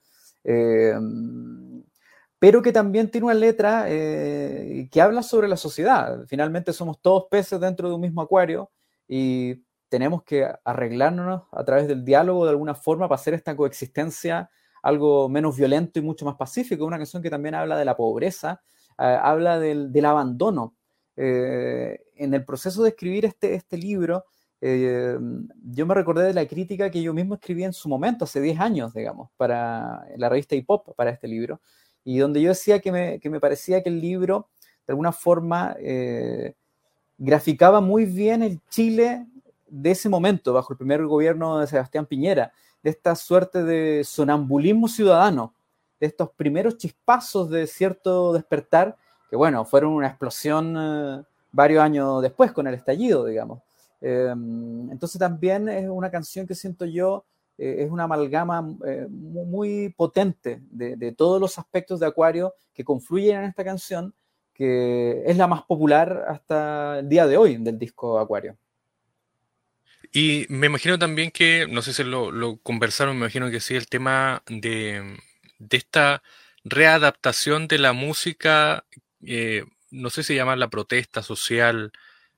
eh, 0.46 0.94
pero 2.38 2.62
que 2.62 2.72
también 2.72 3.10
tiene 3.10 3.26
una 3.26 3.34
letra 3.34 3.86
eh, 3.88 4.88
que 4.92 5.02
habla 5.02 5.24
sobre 5.24 5.48
la 5.48 5.58
sociedad. 5.58 6.26
Finalmente 6.28 6.74
somos 6.74 7.02
todos 7.02 7.26
peces 7.30 7.60
dentro 7.60 7.90
de 7.90 7.96
un 7.96 8.02
mismo 8.02 8.22
acuario 8.22 8.72
y 9.08 9.64
tenemos 9.90 10.24
que 10.24 10.48
arreglarnos 10.64 11.44
a 11.52 11.64
través 11.66 11.88
del 11.88 12.06
diálogo 12.06 12.46
de 12.46 12.52
alguna 12.52 12.76
forma 12.76 13.08
para 13.08 13.20
hacer 13.20 13.34
esta 13.34 13.56
coexistencia 13.56 14.50
algo 14.84 15.28
menos 15.30 15.58
violento 15.58 15.98
y 15.98 16.04
mucho 16.04 16.26
más 16.26 16.36
pacífico. 16.36 16.86
Una 16.86 16.98
canción 16.98 17.24
que 17.24 17.32
también 17.32 17.56
habla 17.56 17.78
de 17.78 17.86
la 17.86 17.98
pobreza, 17.98 18.62
eh, 19.00 19.18
habla 19.22 19.60
del, 19.60 20.06
abandono. 20.06 20.76
en 21.18 22.34
el 22.34 22.46
proceso 22.46 22.84
de 22.84 22.90
escribir 22.90 23.26
este, 23.26 23.56
este 23.56 23.78
libro, 23.78 24.26
eh, 24.68 25.18
yo 25.64 25.86
me 25.86 25.94
recordé 25.94 26.24
de 26.24 26.34
la 26.34 26.48
crítica 26.48 26.90
que 26.90 27.04
yo 27.04 27.14
mismo 27.14 27.36
escribí 27.36 27.64
en 27.64 27.74
su 27.74 27.88
momento, 27.88 28.26
hace 28.26 28.42
10 28.42 28.60
años, 28.60 28.94
digamos, 28.96 29.30
para 29.38 30.08
la 30.18 30.28
revista 30.28 30.56
Hip 30.56 30.66
Hop, 30.68 30.96
para 30.96 31.12
este 31.12 31.28
libro, 31.28 31.62
y 32.04 32.18
donde 32.18 32.42
yo 32.42 32.50
decía 32.50 32.80
que 32.80 32.92
me, 32.92 33.20
que 33.20 33.30
me 33.30 33.40
parecía 33.40 33.84
que 33.84 33.90
el 33.90 34.02
libro, 34.02 34.50
de 34.88 34.94
alguna 34.94 35.12
forma, 35.12 35.76
eh, 35.78 36.56
graficaba 37.20 37.80
muy 37.80 38.06
bien 38.06 38.42
el 38.42 38.60
Chile 38.70 39.28
de 39.68 39.92
ese 39.92 40.10
momento, 40.10 40.52
bajo 40.52 40.74
el 40.74 40.78
primer 40.78 41.06
gobierno 41.06 41.60
de 41.60 41.68
Sebastián 41.68 42.08
Piñera, 42.08 42.52
de 42.82 42.90
esta 42.90 43.16
suerte 43.16 43.64
de 43.64 44.04
sonambulismo 44.04 44.88
ciudadano, 44.88 45.54
de 46.00 46.08
estos 46.08 46.32
primeros 46.32 46.78
chispazos 46.78 47.52
de 47.52 47.68
cierto 47.68 48.34
despertar, 48.34 48.98
que 49.30 49.36
bueno, 49.36 49.64
fueron 49.64 49.94
una 49.94 50.08
explosión 50.08 50.76
eh, 50.76 51.24
varios 51.52 51.84
años 51.84 52.24
después 52.24 52.52
con 52.52 52.66
el 52.66 52.74
estallido, 52.74 53.26
digamos. 53.26 53.65
Em, 54.08 54.92
entonces 54.92 55.18
también 55.18 55.68
es 55.68 55.90
una 55.90 56.12
canción 56.12 56.46
que 56.46 56.54
siento 56.54 56.86
yo, 56.86 57.26
eh, 57.58 57.78
es 57.80 57.90
una 57.90 58.04
amalgama 58.04 58.64
eh, 58.86 59.08
muy 59.10 59.96
potente 59.98 60.62
de, 60.70 61.12
todos 61.14 61.42
los 61.42 61.58
aspectos 61.58 62.00
de 62.00 62.06
Acuario 62.06 62.54
que 62.72 62.84
confluyen 62.84 63.38
en 63.38 63.46
esta 63.46 63.64
canción, 63.64 64.14
que 64.54 65.24
es 65.26 65.36
la 65.38 65.48
más 65.48 65.64
popular 65.64 66.24
hasta 66.28 67.00
el 67.00 67.10
día 67.10 67.26
de 67.26 67.36
hoy 67.36 67.58
del 67.58 67.80
disco 67.80 68.20
Acuario. 68.20 68.56
Y 70.14 70.46
me 70.50 70.68
imagino 70.68 71.00
también 71.00 71.32
que, 71.32 71.66
no 71.68 71.82
sé 71.82 71.92
si 71.92 72.04
lo, 72.04 72.60
conversaron, 72.62 73.16
me 73.16 73.22
imagino 73.22 73.50
que 73.50 73.60
sí, 73.60 73.76
el 73.76 73.88
tema 73.88 74.44
de, 74.48 75.18
esta 75.72 76.22
readaptación 76.64 77.68
de 77.68 77.80
la 77.80 77.92
música, 77.92 78.86
eh, 79.26 79.66
no 79.90 80.12
sé 80.12 80.22
si 80.22 80.36
llama 80.36 80.56
la 80.56 80.70
protesta 80.70 81.24
social, 81.24 81.92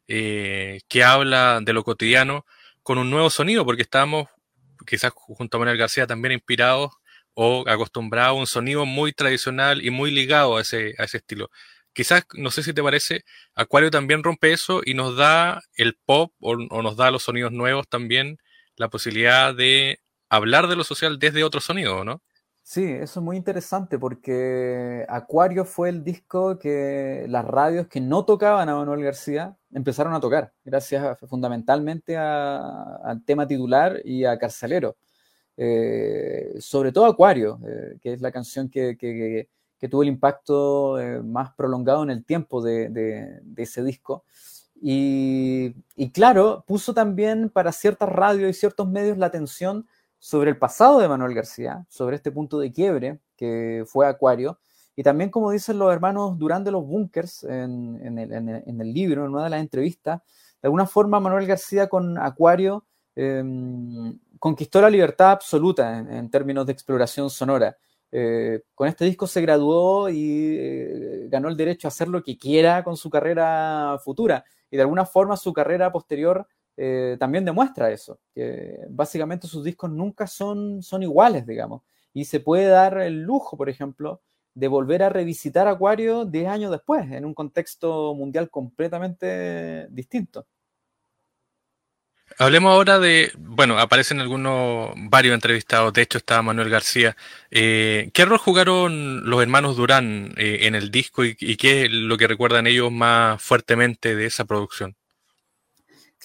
eh, 0.08 0.82
que 0.88 1.04
habla 1.04 1.60
de 1.62 1.74
lo 1.74 1.84
cotidiano 1.84 2.46
con 2.84 2.98
un 2.98 3.10
nuevo 3.10 3.30
sonido, 3.30 3.66
porque 3.66 3.82
estábamos, 3.82 4.30
quizás 4.86 5.12
junto 5.14 5.58
a 5.58 5.60
Manuel 5.60 5.78
García, 5.78 6.08
también 6.08 6.34
inspirados 6.34 6.92
o 7.34 7.66
acostumbrados 7.68 8.32
a 8.32 8.40
un 8.40 8.48
sonido 8.48 8.86
muy 8.86 9.14
tradicional 9.14 9.86
y 9.86 9.92
muy 9.92 10.12
ligado 10.12 10.58
a 10.58 10.62
ese, 10.62 10.96
a 10.98 11.04
ese 11.04 11.18
estilo. 11.18 11.52
quizás, 11.94 12.26
no 12.34 12.52
sé 12.52 12.64
si 12.64 12.74
te 12.74 12.84
parece, 12.84 13.26
Acuario 13.56 13.92
también 13.92 14.24
rompe 14.24 14.54
eso 14.54 14.82
y 14.86 14.94
nos 14.94 15.16
da 15.18 15.62
el 15.76 15.96
pop 16.06 16.34
o, 16.40 16.56
nos 16.58 16.98
da 16.98 17.12
los 17.12 17.24
sonidos 17.24 17.52
nuevos 17.52 17.88
también 17.88 18.40
la 18.76 18.90
posibilidad 18.90 19.54
de 19.56 20.00
hablar 20.30 20.68
de 20.68 20.76
lo 20.76 20.84
social 20.84 21.20
desde 21.20 21.44
otro 21.44 21.62
sonido, 21.62 22.04
¿no? 22.04 22.22
Sí, 22.70 22.84
eso 22.84 23.22
es 23.22 23.24
muy 23.24 23.38
interesante 23.38 23.98
porque 23.98 25.06
Acuario 25.08 25.64
fue 25.64 25.88
el 25.88 26.04
disco 26.04 26.60
que 26.60 27.26
las 27.30 27.46
radios 27.46 27.88
que 27.88 28.02
no 28.02 28.26
tocaban 28.26 28.68
a 28.68 28.76
Manuel 28.76 29.06
García 29.06 29.56
empezaron 29.72 30.14
a 30.14 30.20
tocar, 30.20 30.52
gracias 30.66 31.18
fundamentalmente 31.30 32.18
al 32.18 33.24
tema 33.24 33.48
titular 33.48 34.02
y 34.04 34.26
a 34.26 34.38
Carcelero. 34.38 34.98
Eh, 35.56 36.56
sobre 36.60 36.92
todo 36.92 37.06
Acuario, 37.06 37.58
eh, 37.66 38.00
que 38.02 38.12
es 38.12 38.20
la 38.20 38.34
canción 38.34 38.70
que, 38.70 39.48
tuvo 39.90 40.04
el 40.04 40.10
impacto 40.10 41.00
eh, 41.00 41.22
más 41.24 41.54
prolongado 41.54 42.04
en 42.04 42.10
el 42.10 42.26
tiempo 42.26 42.62
de, 42.62 43.40
ese 43.56 43.82
disco. 43.82 44.26
Y, 44.82 45.74
y, 45.96 46.12
claro, 46.12 46.66
puso 46.68 46.94
también 46.94 47.50
para 47.50 47.72
ciertas 47.72 48.10
radios 48.10 48.50
y 48.50 48.54
ciertos 48.54 48.90
medios 48.90 49.18
la 49.18 49.28
atención 49.28 49.88
sobre 50.20 50.52
el 50.52 50.58
pasado 50.58 51.00
de 51.00 51.08
Manuel 51.08 51.34
García, 51.34 51.86
sobre 51.90 52.16
este 52.16 52.32
punto 52.32 52.60
de 52.60 52.72
quiebre 52.72 53.20
que 53.36 53.84
fue 53.88 54.08
Acuario, 54.08 54.60
y 54.96 55.04
también 55.04 55.30
como 55.30 55.52
dicen 55.52 55.78
los 55.78 55.94
hermanos 55.94 56.40
Durán 56.40 56.64
de 56.64 56.72
los 56.72 56.84
Bunkers 56.84 57.44
en, 57.44 58.18
el, 58.18 58.94
libro, 58.94 59.26
en 59.26 59.32
una 59.32 59.44
de 59.44 59.52
las 59.52 59.62
entrevistas, 59.62 60.22
de 60.60 60.68
alguna 60.68 60.88
forma 60.88 61.20
Manuel 61.20 61.46
García 61.46 61.88
con 61.88 62.18
Acuario 62.18 62.84
em, 63.16 64.18
conquistó 64.40 64.82
la 64.82 64.90
libertad 64.90 65.32
absoluta 65.32 66.00
en, 66.00 66.30
términos 66.32 66.66
de 66.66 66.74
exploración 66.74 67.30
sonora. 67.30 67.78
Eh, 68.12 68.64
con 68.74 68.88
este 68.88 69.06
disco 69.06 69.28
se 69.28 69.42
graduó 69.42 70.10
y 70.10 70.58
eh, 70.58 71.28
ganó 71.30 71.50
el 71.50 71.58
derecho 71.58 71.88
a 71.88 71.90
hacer 71.90 72.08
lo 72.08 72.24
que 72.24 72.36
quiera 72.36 72.84
con 72.84 72.98
su 72.98 73.12
carrera 73.12 74.00
futura. 74.04 74.46
Y 74.72 74.78
de 74.78 74.82
alguna 74.82 75.06
forma 75.06 75.38
su 75.38 75.54
carrera 75.54 75.92
posterior 75.92 76.48
eh, 76.78 77.18
también 77.20 77.44
demuestra 77.44 77.92
eso, 77.92 78.20
que 78.36 78.86
básicamente 78.90 79.48
sus 79.48 79.64
discos 79.64 79.90
nunca 79.90 80.28
son, 80.28 80.84
son 80.84 81.02
iguales, 81.02 81.48
digamos, 81.48 81.82
y 82.14 82.26
se 82.26 82.40
puede 82.40 82.68
dar 82.68 83.00
el 83.00 83.24
lujo, 83.24 83.58
por 83.58 83.68
ejemplo, 83.68 84.22
de 84.54 84.68
volver 84.68 85.02
a 85.04 85.10
revisitar 85.10 85.68
Acuario 85.68 86.26
10 86.26 86.48
años 86.48 86.72
después, 86.72 87.12
en 87.12 87.26
un 87.26 87.34
contexto 87.34 88.14
mundial 88.14 88.50
completamente 88.52 89.88
distinto. 89.90 90.46
Hablemos 92.40 92.72
ahora 92.72 93.00
de, 93.00 93.32
bueno, 93.38 93.80
aparecen 93.80 94.20
algunos, 94.20 94.92
varios 94.96 95.34
entrevistados, 95.34 95.94
de 95.94 96.04
hecho 96.04 96.20
está 96.20 96.42
Manuel 96.44 96.70
García. 96.70 97.16
Eh, 97.50 98.12
¿Qué 98.14 98.26
rol 98.26 98.38
jugaron 98.38 99.28
los 99.28 99.42
hermanos 99.42 99.78
Durán 99.78 100.34
eh, 100.38 100.60
en 100.64 100.76
el 100.76 100.92
disco 100.92 101.26
y, 101.26 101.36
y, 101.40 101.58
qué 101.58 101.86
es 101.86 101.92
lo 101.92 102.18
que 102.18 102.28
recuerdan 102.28 102.68
ellos 102.68 102.92
más 102.92 103.42
fuertemente 103.42 104.16
de 104.16 104.26
esa 104.28 104.46
producción? 104.46 104.96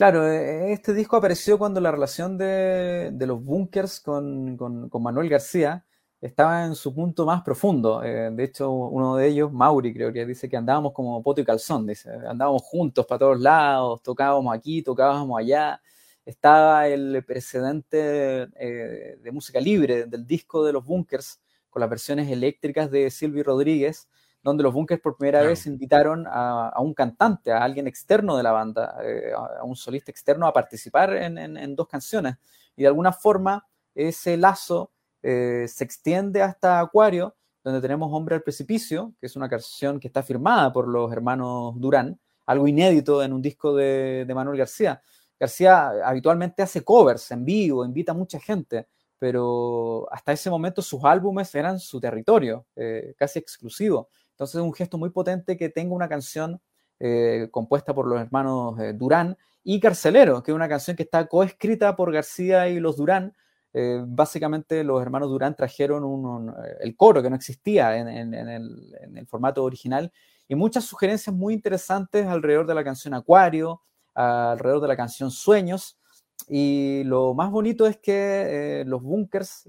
Claro, 0.02 0.26
e, 0.26 0.72
este 0.72 0.94
disco 0.94 1.16
apareció 1.16 1.56
cuando 1.58 1.80
la 1.80 1.92
relación 1.92 2.36
de, 2.36 3.14
los 3.20 3.40
bunkers 3.44 4.00
con, 4.00 4.58
Manuel 5.00 5.28
García 5.28 5.86
estaba 6.20 6.64
en 6.64 6.74
su 6.74 6.92
punto 6.92 7.24
más 7.24 7.42
profundo. 7.42 8.02
Eh, 8.02 8.30
de 8.32 8.42
hecho, 8.42 8.68
uno 8.72 9.14
de 9.14 9.28
ellos, 9.28 9.52
Mauri, 9.52 9.94
creo 9.94 10.12
que 10.12 10.26
dice 10.26 10.48
que 10.48 10.56
andábamos 10.56 10.92
como 10.92 11.22
poto 11.22 11.40
y 11.40 11.44
calzón, 11.44 11.86
dice, 11.86 12.10
andábamos 12.28 12.62
juntos 12.62 13.06
para 13.06 13.20
todos 13.20 13.38
lados, 13.38 14.02
tocábamos 14.02 14.52
aquí, 14.52 14.82
tocábamos 14.82 15.38
allá. 15.38 15.80
Estaba 16.24 16.88
el 16.88 17.24
precedente 17.24 18.48
eh, 18.56 19.18
de 19.22 19.30
música 19.30 19.60
libre 19.60 20.06
del 20.06 20.26
disco 20.26 20.64
de 20.64 20.72
los 20.72 20.84
bunkers 20.84 21.40
con 21.70 21.78
las 21.78 21.88
versiones 21.88 22.28
eléctricas 22.28 22.90
de 22.90 23.08
Silvi 23.08 23.44
Rodríguez, 23.44 24.08
donde 24.42 24.62
los 24.62 24.74
Bunkers 24.74 25.00
por 25.00 25.16
primera 25.16 25.42
vez 25.42 25.66
invitaron 25.66 26.26
a, 26.28 26.74
un 26.80 26.94
cantante, 26.94 27.52
a 27.52 27.62
alguien 27.62 27.86
externo 27.86 28.36
de 28.36 28.42
la 28.42 28.52
banda, 28.52 28.96
eh, 29.02 29.32
a 29.34 29.62
un 29.62 29.76
solista 29.76 30.10
externo 30.10 30.46
a 30.46 30.52
participar 30.52 31.14
en, 31.14 31.76
dos 31.76 31.86
canciones. 31.86 32.36
Y 32.76 32.82
de 32.82 32.88
alguna 32.88 33.12
forma 33.12 33.66
ese 33.94 34.36
lazo 34.36 34.90
eh, 35.22 35.66
se 35.68 35.84
extiende 35.84 36.42
hasta 36.42 36.80
Acuario, 36.80 37.36
donde 37.62 37.80
tenemos 37.80 38.10
Hombre 38.12 38.34
al 38.34 38.42
Precipicio, 38.42 39.14
que 39.20 39.26
es 39.26 39.36
una 39.36 39.48
canción 39.48 40.00
que 40.00 40.08
está 40.08 40.22
firmada 40.22 40.72
por 40.72 40.88
los 40.88 41.12
hermanos 41.12 41.74
Durán, 41.78 42.18
algo 42.46 42.66
inédito 42.66 43.22
en 43.22 43.32
un 43.32 43.40
disco 43.40 43.76
de, 43.76 44.30
Manuel 44.34 44.58
García. 44.58 45.00
García 45.38 45.92
habitualmente 46.04 46.62
hace 46.62 46.82
covers 46.82 47.30
en 47.30 47.44
vivo, 47.44 47.84
invita 47.84 48.10
a 48.12 48.16
mucha 48.16 48.40
gente, 48.40 48.88
pero 49.18 50.08
hasta 50.10 50.32
ese 50.32 50.50
momento 50.50 50.82
sus 50.82 51.04
álbumes 51.04 51.54
eran 51.54 51.78
su 51.78 52.00
territorio, 52.00 52.66
eh, 52.74 53.14
casi 53.16 53.38
exclusivo. 53.38 54.08
Entonces 54.42 54.56
es 54.56 54.62
un 54.62 54.74
gesto 54.74 54.98
muy 54.98 55.10
potente 55.10 55.56
que 55.56 55.68
tenga 55.68 55.94
una 55.94 56.08
canción 56.08 56.60
eh, 56.98 57.46
compuesta 57.52 57.94
por 57.94 58.08
los 58.08 58.20
hermanos 58.20 58.76
eh, 58.80 58.92
Durán 58.92 59.38
y 59.62 59.78
Carcelero, 59.78 60.42
que 60.42 60.50
es 60.50 60.54
una 60.56 60.68
canción 60.68 60.96
que 60.96 61.04
está 61.04 61.28
coescrita 61.28 61.94
por 61.94 62.12
García 62.12 62.68
y 62.68 62.80
los 62.80 62.96
Durán. 62.96 63.36
Eh, 63.72 64.02
básicamente 64.04 64.82
los 64.82 65.00
hermanos 65.00 65.30
Durán 65.30 65.54
trajeron 65.54 66.52
el 66.80 66.96
coro 66.96 67.22
que 67.22 67.30
no 67.30 67.36
existía 67.36 67.96
en, 67.96 68.34
el, 68.34 69.26
formato 69.28 69.62
original 69.62 70.12
y 70.48 70.56
muchas 70.56 70.84
sugerencias 70.86 71.34
muy 71.34 71.54
interesantes 71.54 72.26
alrededor 72.26 72.66
de 72.66 72.74
la 72.74 72.82
canción 72.82 73.14
Acuario, 73.14 73.80
alrededor 74.12 74.80
de 74.80 74.88
la 74.88 74.96
canción 74.96 75.30
Sueños. 75.30 76.00
Y 76.48 77.04
lo 77.04 77.32
más 77.32 77.52
bonito 77.52 77.86
es 77.86 77.96
que 77.98 78.82
los 78.88 79.00
Bunkers 79.04 79.68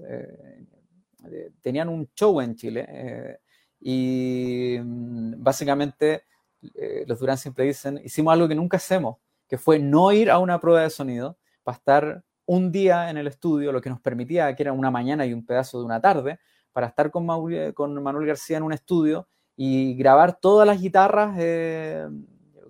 tenían 1.60 1.88
un 1.88 2.10
show 2.16 2.40
en 2.40 2.56
Chile 2.56 3.38
y 3.86 4.78
mm, 4.82 5.34
básicamente 5.42 6.24
eh, 6.74 7.04
los 7.06 7.20
Durán 7.20 7.36
siempre 7.36 7.66
dicen, 7.66 8.00
hicimos 8.02 8.32
algo 8.32 8.48
que 8.48 8.54
nunca 8.54 8.78
hacemos, 8.78 9.18
que 9.46 9.58
fue 9.58 9.78
no 9.78 10.10
ir 10.10 10.30
a 10.30 10.38
una 10.38 10.58
prueba 10.58 10.80
de 10.80 10.88
sonido 10.88 11.36
para 11.62 11.76
estar 11.76 12.24
un 12.46 12.72
día 12.72 13.10
en 13.10 13.18
el 13.18 13.26
estudio, 13.26 13.72
lo 13.72 13.82
que 13.82 13.90
nos 13.90 14.00
permitía 14.00 14.56
que 14.56 14.62
era 14.62 14.72
una 14.72 14.90
mañana 14.90 15.26
y 15.26 15.34
un 15.34 15.44
pedazo 15.44 15.78
de 15.80 15.84
una 15.84 16.00
tarde, 16.00 16.40
para 16.72 16.86
estar 16.86 17.10
con, 17.10 17.26
Manuel 17.26 18.26
García 18.26 18.56
en 18.56 18.62
un 18.62 18.72
estudio 18.72 19.28
y 19.54 19.94
grabar 19.96 20.40
todas 20.40 20.66
las 20.66 20.80
guitarras, 20.80 21.36
eh, 21.38 22.08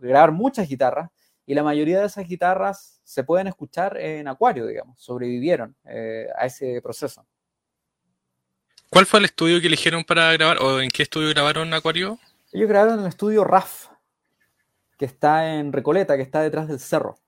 grabar 0.01 0.33
muchas 0.33 0.69
guitarras, 0.69 1.11
y 1.47 1.55
la 1.55 1.63
mayoría 1.63 2.01
de 2.01 2.07
esas 2.07 2.27
guitarras 2.27 3.01
se 3.05 3.23
pueden 3.23 3.47
escuchar 3.47 3.97
en 3.99 4.27
Acuario, 4.27 4.67
digamos, 4.67 5.01
sobrevivieron 5.01 5.77
eh, 5.85 6.27
a 6.37 6.47
ese 6.47 6.81
proceso. 6.83 7.25
¿Cuál 8.95 9.07
fue 9.07 9.19
el 9.19 9.25
estudio 9.25 9.61
que 9.61 9.67
eligieron 9.67 10.05
para 10.05 10.33
grabar 10.35 10.63
o 10.63 10.81
en 10.81 10.89
qué 10.89 11.03
estudio 11.03 11.29
grabaron 11.31 11.75
Acuario? 11.75 12.21
Ellos 12.53 12.69
grabaron 12.69 12.95
en 12.95 13.01
el 13.01 13.09
estudio 13.09 13.43
RAF, 13.43 13.89
que 14.97 15.05
está 15.05 15.57
en 15.57 15.73
Recoleta, 15.73 16.15
que 16.15 16.23
está 16.23 16.43
detrás 16.43 16.69
del 16.69 16.79
cerro. 16.79 17.19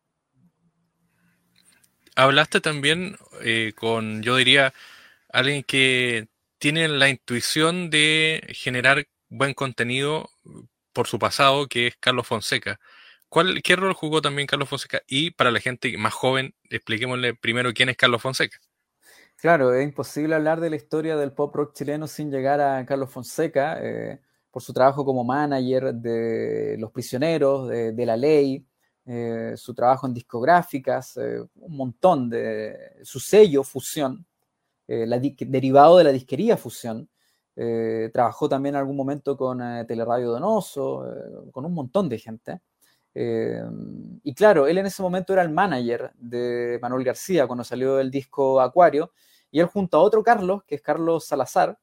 Hablaste 2.14 2.61
también 2.61 3.16
eh, 3.42 3.73
con, 3.75 4.23
yo 4.23 4.37
diría, 4.37 4.75
alguien 5.28 5.64
que 5.64 6.28
tiene 6.58 6.87
la 6.87 7.08
intuición 7.08 7.90
de 7.90 8.46
generar 8.54 9.08
buen 9.28 9.52
contenido 9.52 10.30
por 10.92 11.08
su 11.08 11.18
pasado, 11.18 11.66
que 11.66 11.88
es 11.88 11.96
Carlos 11.96 12.28
Fonseca. 12.28 12.78
¿Cuál, 13.28 13.61
¿Qué 13.64 13.75
rol 13.75 13.92
jugó 13.92 14.23
también 14.23 14.46
Carlos 14.46 14.68
Fonseca? 14.68 15.02
Y 15.08 15.32
para 15.32 15.50
la 15.50 15.58
gente 15.58 15.99
más 15.99 16.14
joven, 16.14 16.54
expliquémosle 16.70 17.35
primero 17.35 17.75
quién 17.75 17.88
es 17.88 17.96
Carlos 17.96 18.23
Fonseca. 18.23 18.56
Claro, 19.46 19.72
es 19.72 19.84
imposible 19.84 20.34
hablar 20.34 20.58
de 20.58 20.70
la 20.70 20.74
historia 20.74 21.16
del 21.16 21.30
pop 21.30 21.54
rock 21.54 21.72
chileno 21.72 22.08
sin 22.08 22.32
llegar 22.32 22.60
a 22.60 22.84
Carlos 22.84 23.10
Fonseca, 23.10 23.78
eh, 23.80 24.20
por 24.50 24.60
su 24.60 24.72
trabajo 24.72 25.04
como 25.04 25.22
manager 25.22 25.94
de 25.94 26.74
Los 26.80 26.90
Prisioneros, 26.90 27.68
de, 27.68 28.06
La 28.06 28.16
Ley, 28.16 28.66
eh, 29.04 29.52
su 29.56 29.72
trabajo 29.72 30.08
en 30.08 30.14
discográficas, 30.14 31.16
eh, 31.18 31.40
un 31.60 31.76
montón 31.76 32.28
de 32.28 32.76
su 33.04 33.20
sello 33.20 33.62
Fusión, 33.62 34.26
derivado 34.88 35.98
de 35.98 36.02
la 36.02 36.10
disquería 36.10 36.56
Fusión. 36.56 37.08
trabajó 38.12 38.48
también 38.48 38.74
en 38.74 38.80
algún 38.80 38.96
momento 38.96 39.36
con 39.36 39.58
Teleradio 39.86 40.32
Donoso, 40.32 41.04
con 41.52 41.64
un 41.64 41.72
montón 41.72 42.08
de 42.08 42.18
gente. 42.18 42.62
y 43.14 44.34
claro, 44.34 44.66
él 44.66 44.78
en 44.78 44.86
ese 44.86 45.02
momento 45.02 45.32
era 45.34 45.42
el 45.42 45.50
manager 45.50 46.10
de 46.16 46.80
Manuel 46.82 47.04
García 47.04 47.46
cuando 47.46 47.62
salió 47.62 48.00
el 48.00 48.10
disco 48.10 48.60
Acuario 48.60 49.12
y 49.50 49.60
él 49.60 49.66
junto 49.66 49.96
a 49.96 50.02
otro 50.02 50.22
Carlos, 50.22 50.64
que 50.64 50.76
es 50.76 50.82
Carlos 50.82 51.26
Salazar, 51.26 51.78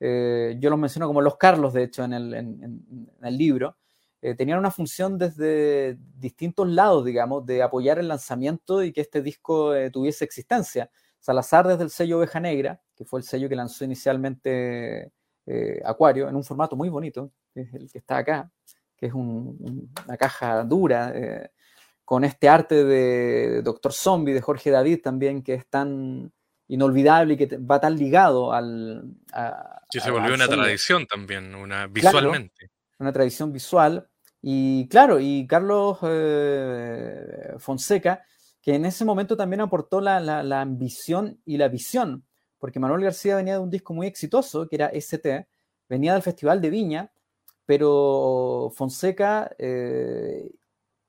eh, 0.00 0.56
yo 0.58 0.70
los 0.70 0.78
menciono 0.78 1.06
como 1.06 1.20
los 1.20 1.36
Carlos, 1.36 1.74
de 1.74 1.84
hecho, 1.84 2.02
en 2.04 2.14
el, 2.14 3.36
libro, 3.38 3.76
eh, 4.22 4.34
tenían 4.34 4.58
una 4.58 4.70
función 4.70 5.18
desde 5.18 5.98
distintos 6.16 6.66
lados, 6.68 7.04
digamos, 7.04 7.44
de 7.44 7.62
apoyar 7.62 7.98
el 7.98 8.08
lanzamiento 8.08 8.82
y 8.82 8.92
que 8.92 9.02
este 9.02 9.20
disco 9.20 9.74
eh, 9.74 9.90
tuviese 9.90 10.24
existencia. 10.24 10.90
Salazar 11.18 11.68
desde 11.68 11.84
el 11.84 11.90
sello 11.90 12.18
Oveja 12.18 12.40
Negra, 12.40 12.80
que 12.96 13.04
fue 13.04 13.20
el 13.20 13.24
sello 13.24 13.48
que 13.48 13.56
lanzó 13.56 13.84
inicialmente 13.84 15.12
Acuario, 15.84 16.28
en 16.28 16.36
un 16.36 16.44
formato 16.44 16.76
muy 16.76 16.88
bonito, 16.88 17.32
que 17.52 17.62
es 17.62 17.74
el 17.74 17.90
que 17.90 17.98
está 17.98 18.18
acá, 18.18 18.52
que 18.96 19.06
es 19.06 19.12
una 19.12 20.16
caja 20.16 20.62
dura, 20.62 21.12
con 22.04 22.22
este 22.22 22.48
arte 22.48 22.84
de 22.84 23.60
Doctor 23.62 23.92
Zombie, 23.92 24.32
de 24.32 24.40
Jorge 24.40 24.70
David 24.70 25.00
también, 25.02 25.42
que 25.42 25.54
es 25.54 25.66
tan 25.66 26.32
inolvidable 26.70 27.34
y 27.34 27.36
que 27.36 27.56
va 27.58 27.80
tan 27.80 27.96
ligado 27.96 28.52
al... 28.52 29.02
A, 29.32 29.82
sí, 29.90 29.98
se 29.98 30.10
volvió 30.10 30.34
una 30.34 30.46
tradición 30.46 31.06
también, 31.06 31.54
una 31.54 31.88
visualmente. 31.88 32.70
una 32.98 33.12
tradición 33.12 33.52
visual. 33.52 34.08
Y 34.40 34.88
claro, 34.88 35.18
y 35.18 35.46
Carlos 35.48 35.98
eh, 36.02 37.54
Fonseca, 37.58 38.24
que 38.62 38.76
en 38.76 38.84
ese 38.84 39.04
momento 39.04 39.36
también 39.36 39.60
aportó 39.60 40.00
la, 40.00 40.20
la, 40.20 40.60
ambición 40.60 41.40
y 41.44 41.56
la 41.56 41.68
visión, 41.68 42.24
porque 42.58 42.78
Manuel 42.78 43.02
García 43.02 43.36
venía 43.36 43.54
de 43.54 43.60
un 43.60 43.70
disco 43.70 43.92
muy 43.92 44.06
exitoso, 44.06 44.68
que 44.68 44.76
era 44.76 44.90
ST, 44.92 45.48
venía 45.88 46.12
del 46.12 46.22
Festival 46.22 46.60
de 46.60 46.70
Viña, 46.70 47.12
pero 47.66 48.70
Fonseca 48.76 49.50
eh, 49.58 50.52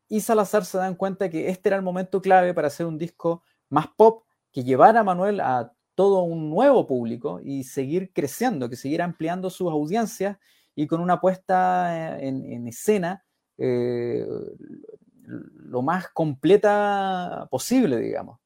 y 0.09 0.21
Salazar 0.21 0.65
se 0.65 0.79
dan 0.79 0.95
cuenta 0.95 1.29
que 1.29 1.49
este 1.49 1.69
era 1.69 1.75
el 1.75 1.83
momento 1.83 2.19
clave 2.19 2.53
para 2.55 2.67
hacer 2.67 2.87
un 2.87 2.97
disco 2.97 3.43
más 3.69 3.87
pop 3.95 4.23
que 4.51 4.63
llevara 4.63 5.01
a 5.01 5.03
Manuel 5.03 5.39
a 5.39 5.73
todo 5.95 6.23
un 6.23 6.49
nuevo 6.49 6.87
público 6.87 7.39
y 7.43 7.63
seguir 7.63 8.11
creciendo, 8.13 8.69
que 8.69 8.75
seguir 8.75 9.01
ampliando 9.01 9.49
sus 9.49 9.71
audiencias 9.71 10.37
y 10.75 10.87
con 10.87 11.01
una 11.01 11.19
puesta 11.19 12.19
en, 12.19 12.67
escena 12.67 13.23
eh, 13.57 14.25
lo 15.25 15.81
más 15.81 16.09
completa 16.09 17.47
posible, 17.51 17.97
digamos. 17.97 18.39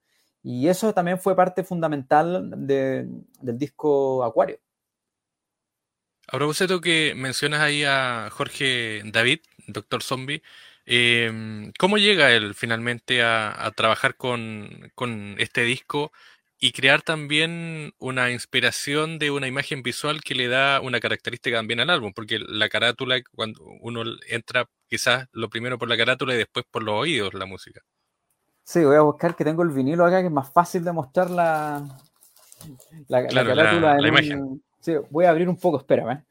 Y 0.44 0.68
eso 0.68 0.94
también 0.94 1.20
fue 1.20 1.36
parte 1.36 1.64
fundamental 1.64 2.52
del 2.56 3.58
disco 3.58 4.24
Acuario. 4.24 4.60
A 6.28 6.38
propósito 6.38 6.82
que 6.82 7.14
mencionas 7.16 7.62
ahí 7.62 7.84
a 7.84 8.30
Jorge 8.32 9.02
David, 9.06 9.40
Doctor 9.68 10.04
Zombie, 10.04 10.42
em, 10.86 11.72
¿cómo 11.80 11.98
llega 11.98 12.32
él 12.32 12.54
finalmente 12.56 13.24
a, 13.24 13.72
trabajar 13.76 14.16
con, 14.16 14.92
con, 14.96 15.36
este 15.40 15.62
disco 15.64 16.12
y 16.60 16.72
crear 16.72 17.02
también 17.02 17.94
una 18.00 18.32
inspiración 18.32 19.20
de 19.20 19.32
una 19.32 19.48
imagen 19.48 19.84
visual 19.84 20.22
que 20.22 20.36
le 20.36 20.48
da 20.48 20.80
una 20.82 21.00
característica 21.00 21.58
también 21.58 21.80
al 21.80 21.90
álbum? 21.90 22.14
Porque 22.14 22.40
la 22.40 22.70
carátula, 22.70 23.22
cuando 23.32 23.64
uno 23.82 24.04
entra 24.30 24.68
quizás 24.88 25.28
lo 25.32 25.50
primero 25.50 25.78
por 25.78 25.90
la 25.90 25.98
carátula 25.98 26.34
y 26.34 26.38
después 26.38 26.66
por 26.70 26.84
los 26.84 26.96
oídos 26.96 27.34
la 27.34 27.46
música. 27.46 27.82
Sí, 28.64 28.84
voy 28.84 28.96
a 28.96 29.02
buscar 29.02 29.36
que 29.36 29.44
tengo 29.44 29.62
el 29.62 29.70
vinilo 29.70 30.06
acá, 30.06 30.22
que 30.22 30.28
es 30.28 30.34
más 30.34 30.52
fácil 30.52 30.84
de 30.84 30.92
mostrar 30.92 31.30
la, 31.30 31.86
la, 33.08 33.28
carátula. 33.28 33.96
La, 34.00 34.08
imagen. 34.08 34.64
Sí, 34.80 34.94
voy 35.10 35.26
a 35.26 35.30
abrir 35.30 35.48
un 35.50 35.58
poco, 35.58 35.78
espérame. 35.78 36.24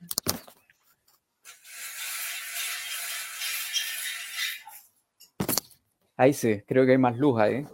Ahí 6.16 6.32
sí, 6.32 6.62
creo 6.66 6.84
que 6.86 6.92
hay 6.92 6.98
más 6.98 7.16
luz 7.16 7.40
ahí. 7.40 7.66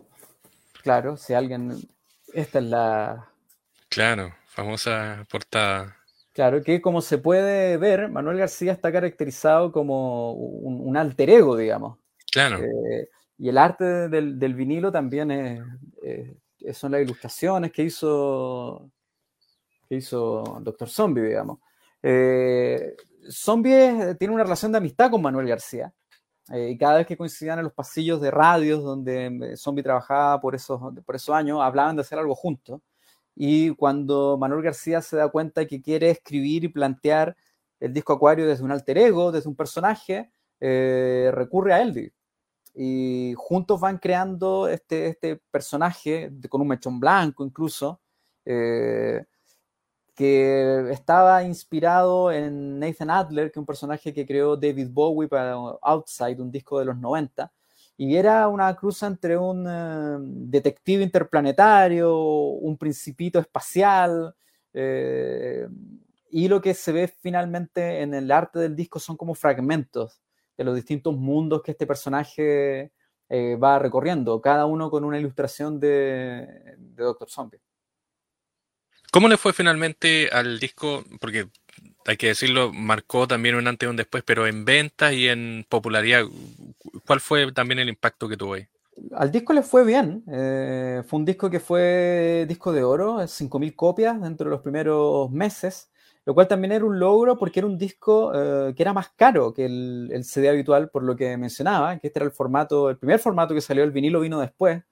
Claro, 0.83 1.17
si 1.17 1.35
alguien. 1.35 1.77
Esta 2.33 2.59
es 2.59 2.65
la. 2.65 3.29
Claro, 3.89 4.33
famosa 4.47 5.27
portada. 5.31 5.97
Claro, 6.33 6.63
que 6.63 6.81
como 6.81 7.01
se 7.01 7.19
puede 7.19 7.77
ver, 7.77 8.09
Manuel 8.09 8.39
García 8.39 8.73
está 8.73 8.93
caracterizado 8.93 9.73
como 9.73 10.33
un, 10.33 10.97
alter 10.97 11.29
ego, 11.29 11.57
digamos. 11.57 11.99
Claro. 12.33 12.59
Eh, 12.63 13.09
y 13.37 13.49
el 13.49 13.59
arte 13.59 14.09
del, 14.09 14.55
vinilo 14.55 14.93
también 14.93 15.31
es, 15.31 16.79
son 16.79 16.93
las 16.93 17.03
ilustraciones 17.03 17.73
que 17.73 17.83
hizo 17.83 18.91
que 19.89 19.97
hizo 19.97 20.61
Doctor 20.63 20.89
Zombie, 20.89 21.23
digamos. 21.23 21.59
Eh, 22.01 22.95
Zombie 23.29 24.15
tiene 24.19 24.35
una 24.35 24.45
relación 24.45 24.71
de 24.71 24.79
amistad 24.79 25.11
con 25.11 25.21
Manuel 25.21 25.49
García. 25.49 25.93
Eh, 26.51 26.71
y 26.71 26.79
cada 26.79 26.99
vez 26.99 27.07
que 27.07 27.17
coincidían 27.17 27.59
en 27.59 27.65
los 27.65 27.73
pasillos 27.73 28.21
de 28.21 28.31
radios 28.31 28.83
donde 28.83 29.27
eh, 29.27 29.57
Zombie 29.57 29.83
trabajaba 29.83 30.41
por 30.41 30.55
esos, 30.55 30.81
por 31.05 31.15
esos 31.15 31.35
años, 31.35 31.61
hablaban 31.63 31.97
de 31.97 32.03
hacer 32.03 32.19
algo 32.19 32.35
juntos. 32.35 32.81
Y 33.37 33.71
cuando 33.77 34.37
Manuel 34.39 34.63
García 34.63 35.01
se 35.03 35.17
da 35.17 35.29
cuenta 35.29 35.67
que 35.67 35.81
quiere 35.81 36.11
escribir 36.11 36.65
y 36.65 36.69
plantear 36.69 37.37
el 37.79 37.93
disco 37.93 38.13
Acuario 38.13 38.47
desde 38.47 38.65
un 38.65 38.73
alter 38.73 38.99
ego, 38.99 39.33
desde 39.33 39.49
un 39.49 39.57
personaje, 39.57 40.31
recurre 40.61 41.73
a 41.73 41.81
él. 41.81 42.13
Y 42.75 43.35
juntos 43.37 43.81
van 43.81 43.99
creando 43.99 44.69
este, 44.69 45.07
este 45.07 45.37
personaje 45.51 46.31
con 46.51 46.61
un 46.61 46.69
mechón 46.69 47.01
blanco 47.01 47.45
incluso, 47.45 48.01
que 50.21 50.91
estaba 50.91 51.43
inspirado 51.45 52.31
en 52.31 52.79
Nathan 52.79 53.09
Adler, 53.09 53.47
que 53.47 53.53
es 53.53 53.57
un 53.57 53.65
personaje 53.65 54.13
que 54.13 54.27
creó 54.27 54.55
David 54.55 54.89
Bowie 54.91 55.31
para 55.31 55.55
Outside, 55.81 56.43
un 56.43 56.51
disco 56.51 56.79
de 56.79 56.85
los 56.85 56.99
90, 56.99 57.51
y 57.97 58.17
era 58.17 58.47
una 58.49 58.77
cruz 58.77 59.03
entre 59.03 59.39
un 59.39 59.65
eh, 59.67 60.19
detective 60.21 61.03
interplanetario, 61.03 62.15
un 62.19 62.77
principito 62.77 63.39
espacial, 63.39 64.35
eh, 64.75 65.67
y 66.29 66.49
lo 66.49 66.61
que 66.61 66.75
se 66.75 66.93
ve 66.93 67.09
finalmente 67.09 68.03
en 68.03 68.13
el 68.13 68.31
arte 68.31 68.59
del 68.59 68.77
disco 68.77 68.99
son 68.99 69.17
como 69.17 69.35
fragmentos 69.35 70.21
de 70.55 70.65
los 70.65 70.75
distintos 70.75 71.17
mundos 71.17 71.63
que 71.63 71.71
este 71.71 71.87
personaje 71.87 72.93
eh, 73.31 73.57
va 73.57 73.79
recorriendo, 73.79 74.39
cada 74.43 74.67
uno 74.67 74.91
con 74.91 75.03
una 75.03 75.19
ilustración 75.19 75.81
de, 75.81 76.77
de 76.77 77.05
Doctor 77.05 77.31
Zombie. 77.31 77.61
¿Cómo 79.13 79.29
le 79.29 79.37
fue 79.37 79.53
finalmente 79.53 80.29
al 80.33 80.61
disco? 80.61 81.03
Porque 81.21 81.49
hay 82.07 82.17
que 82.17 82.29
decirlo, 82.29 82.73
marcó 82.73 83.27
también 83.27 83.57
un 83.57 83.67
antes 83.67 83.87
y 83.87 83.91
un 83.91 83.97
después, 83.97 84.23
pero 84.25 84.47
en 84.47 84.65
ventas 84.65 85.13
y 85.13 85.29
en 85.29 85.67
popularidad, 85.69 86.25
¿cuál 87.07 87.21
fue 87.21 87.51
también 87.53 87.81
el 87.81 87.89
impacto 87.89 88.29
que 88.29 88.37
tuvo 88.37 88.55
ahí? 88.55 88.67
Al 89.13 89.33
disco 89.33 89.53
le 89.53 89.63
fue 89.63 89.85
bien. 89.85 90.23
Eh, 90.31 91.03
fue 91.07 91.19
un 91.19 91.25
disco 91.25 91.51
que 91.51 91.59
fue 91.59 92.45
disco 92.49 92.73
de 92.73 92.85
oro, 92.85 93.19
5.000 93.27 93.75
copias 93.75 94.21
dentro 94.21 94.45
de 94.45 94.51
los 94.51 94.61
primeros 94.61 95.31
meses, 95.31 95.91
lo 96.25 96.35
cual 96.35 96.47
también 96.47 96.73
era 96.73 96.85
un 96.85 97.01
logro 97.01 97.37
porque 97.37 97.61
era 97.61 97.67
un 97.67 97.79
disco 97.79 98.33
eh, 98.35 98.75
que 98.77 98.83
era 98.83 98.93
más 98.93 99.09
caro 99.17 99.53
que 99.53 99.65
el, 99.65 100.11
el, 100.13 100.25
CD 100.25 100.51
habitual, 100.51 100.91
por 100.91 101.03
lo 101.03 101.17
que 101.17 101.37
mencionaba, 101.37 101.99
que 101.99 102.09
este 102.09 102.21
era 102.21 102.27
el 102.27 102.33
formato, 102.33 102.91
el 102.91 102.99
primer 102.99 103.19
formato 103.19 103.55
que 103.55 103.61
salió, 103.61 103.83
el 103.83 103.91
vinilo 103.91 104.21
vino 104.21 104.39
después 104.39 104.83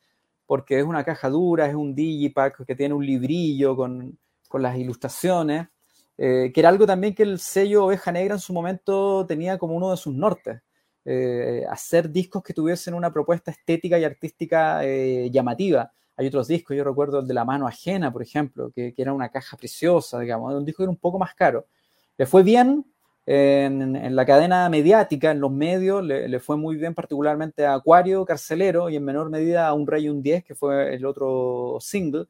porque 0.48 0.78
es 0.78 0.84
una 0.84 1.04
caja 1.04 1.28
dura, 1.28 1.66
es 1.66 1.74
un 1.74 1.94
digipack 1.94 2.64
que 2.64 2.74
tiene 2.74 2.94
un 2.94 3.04
librillo 3.04 3.76
con, 3.76 4.18
las 4.54 4.78
ilustraciones, 4.78 5.68
eh, 6.16 6.50
que 6.54 6.60
era 6.60 6.70
algo 6.70 6.86
también 6.86 7.14
que 7.14 7.22
el 7.22 7.38
sello 7.38 7.84
Oveja 7.84 8.10
Negra 8.10 8.36
en 8.36 8.40
su 8.40 8.54
momento 8.54 9.26
tenía 9.26 9.58
como 9.58 9.74
uno 9.76 9.90
de 9.90 9.98
sus 9.98 10.14
nortes. 10.14 10.62
Eh, 11.04 11.66
hacer 11.68 12.10
discos 12.10 12.42
que 12.42 12.54
tuviesen 12.54 12.94
una 12.94 13.12
propuesta 13.12 13.50
estética 13.50 13.98
y 13.98 14.04
artística 14.04 14.82
eh, 14.86 15.30
llamativa. 15.30 15.92
Hay 16.16 16.26
otros 16.28 16.48
discos, 16.48 16.74
yo 16.74 16.82
recuerdo 16.82 17.20
el 17.20 17.28
de 17.28 17.34
La 17.34 17.44
Mano 17.44 17.66
Ajena, 17.66 18.10
por 18.10 18.22
ejemplo, 18.22 18.72
que, 18.74 18.94
que 18.94 19.02
era 19.02 19.12
una 19.12 19.28
caja 19.28 19.54
preciosa, 19.58 20.18
digamos, 20.18 20.54
un 20.54 20.64
disco 20.64 20.78
que 20.78 20.84
era 20.84 20.90
un 20.90 20.96
poco 20.96 21.18
más 21.18 21.34
caro. 21.34 21.66
Le 22.16 22.24
fue 22.24 22.42
bien, 22.42 22.86
en, 23.30 24.16
la 24.16 24.24
cadena 24.24 24.70
mediática, 24.70 25.30
en 25.30 25.40
los 25.40 25.52
medios, 25.52 26.02
le, 26.02 26.40
fue 26.40 26.56
muy 26.56 26.76
bien 26.76 26.94
particularmente 26.94 27.66
a 27.66 27.74
Acuario, 27.74 28.24
Carcelero 28.24 28.88
y 28.88 28.96
en 28.96 29.04
menor 29.04 29.28
medida 29.28 29.68
a 29.68 29.74
Un 29.74 29.86
Rey 29.86 30.06
y 30.06 30.08
un 30.08 30.22
10, 30.22 30.44
que 30.44 30.54
fue 30.54 30.94
el 30.94 31.04
otro 31.04 31.76
single. 31.78 32.24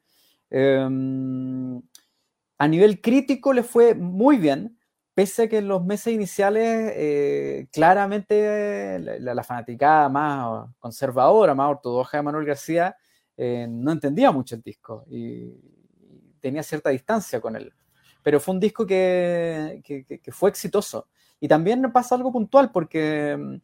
Em, 0.50 1.80
a 2.58 2.66
nivel 2.68 3.00
crítico 3.00 3.52
le 3.52 3.62
fue 3.62 3.94
muy 3.94 4.38
bien, 4.38 4.76
pese 5.14 5.44
a 5.44 5.48
que 5.48 5.58
en 5.58 5.68
los 5.68 5.84
meses 5.84 6.12
iniciales 6.12 6.92
eh, 6.96 7.68
claramente 7.72 8.98
la, 9.20 9.44
fanaticada 9.44 10.08
más 10.08 10.68
conservadora, 10.80 11.54
más 11.54 11.70
ortodoxa 11.70 12.16
de 12.16 12.22
Manuel 12.24 12.46
García 12.46 12.96
eh, 13.36 13.68
no 13.70 13.92
entendía 13.92 14.32
mucho 14.32 14.56
el 14.56 14.62
disco 14.62 15.04
y 15.08 15.54
tenía 16.40 16.64
cierta 16.64 16.90
distancia 16.90 17.40
con 17.40 17.54
él 17.54 17.72
pero 18.22 18.40
fue 18.40 18.54
un 18.54 18.60
disco 18.60 18.86
que, 18.86 19.82
fue 20.30 20.50
exitoso. 20.50 21.06
Y 21.40 21.48
también 21.48 21.90
pasa 21.92 22.14
algo 22.14 22.32
puntual, 22.32 22.70
porque 22.72 23.36
mm, 23.38 23.54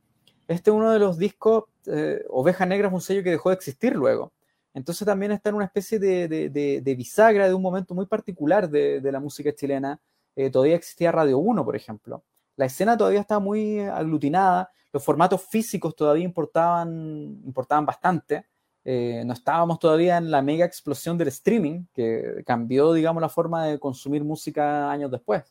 este 0.48 0.70
es 0.70 0.76
uno 0.76 0.90
de 0.92 0.98
los 0.98 1.18
discos, 1.18 1.64
eh, 1.86 2.24
Oveja 2.30 2.66
Negra 2.66 2.88
es 2.88 2.94
un 2.94 3.00
sello 3.00 3.22
que 3.22 3.30
dejó 3.30 3.50
de 3.50 3.56
existir 3.56 3.94
luego. 3.94 4.32
Entonces 4.74 5.06
también 5.06 5.32
está 5.32 5.50
en 5.50 5.56
una 5.56 5.66
especie 5.66 5.98
de, 5.98 6.94
bisagra 6.96 7.48
de 7.48 7.54
un 7.54 7.62
momento 7.62 7.94
muy 7.94 8.06
particular 8.06 8.68
de, 8.68 9.00
la 9.12 9.20
música 9.20 9.54
chilena. 9.54 10.00
Eh, 10.34 10.50
todavía 10.50 10.76
existía 10.76 11.12
Radio 11.12 11.38
1, 11.38 11.64
por 11.64 11.76
ejemplo. 11.76 12.24
La 12.56 12.66
escena 12.66 12.96
todavía 12.96 13.20
estaba 13.20 13.40
muy 13.40 13.80
aglutinada, 13.80 14.70
los 14.92 15.04
formatos 15.04 15.42
físicos 15.42 15.94
todavía 15.94 16.24
importaban, 16.24 17.40
importaban 17.44 17.86
bastante. 17.86 18.46
Eh, 18.84 19.22
no 19.24 19.32
estábamos 19.32 19.78
todavía 19.78 20.18
en 20.18 20.30
la 20.30 20.42
mega 20.42 20.66
explosión 20.66 21.16
del 21.16 21.28
streaming, 21.28 21.84
que 21.94 22.42
cambió, 22.46 22.92
digamos, 22.92 23.20
la 23.20 23.28
forma 23.28 23.64
de 23.66 23.78
consumir 23.78 24.24
música 24.24 24.90
años 24.90 25.10
después. 25.10 25.42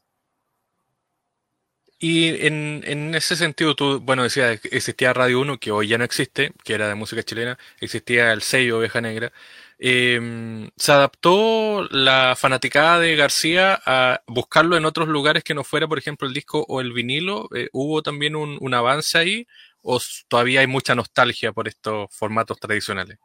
Y 2.00 2.46
en, 2.46 3.16
ese 3.16 3.38
sentido, 3.38 3.76
tú, 3.76 4.02
bueno, 4.02 4.24
decías, 4.24 4.60
existía 4.66 5.14
Radio 5.14 5.40
1, 5.40 5.58
que 5.58 5.72
hoy 5.72 5.88
ya 5.88 5.98
no 5.98 6.04
existe, 6.04 6.52
que 6.66 6.74
era 6.74 6.90
de 6.90 6.96
música 6.96 7.24
chilena, 7.24 7.58
existía 7.80 8.34
el 8.34 8.42
sello 8.42 8.80
Oveja 8.80 9.00
Negra. 9.00 9.32
Em, 9.80 10.70
¿Se 10.76 10.92
adaptó 10.92 11.88
la 11.92 12.36
fanaticada 12.38 13.00
de 13.00 13.16
García 13.16 13.82
a 13.86 14.22
buscarlo 14.28 14.76
en 14.76 14.86
otros 14.86 15.08
lugares 15.08 15.46
que 15.46 15.54
no 15.54 15.64
fuera, 15.64 15.88
por 15.88 15.98
ejemplo, 15.98 16.28
el 16.28 16.34
disco 16.34 16.66
o 16.68 16.82
el 16.82 16.92
vinilo? 16.92 17.48
Eh, 17.56 17.70
¿Hubo 17.72 18.04
también 18.04 18.36
un, 18.36 18.58
un 18.60 18.74
avance 18.74 19.18
ahí? 19.18 19.48
O 19.84 20.00
todavía 20.28 20.62
hay 20.62 20.68
mucha 20.68 20.96
nostalgia 20.96 21.52
por 21.52 21.68
estos 21.68 22.08
formatos 22.16 22.58
tradicionales? 22.60 23.20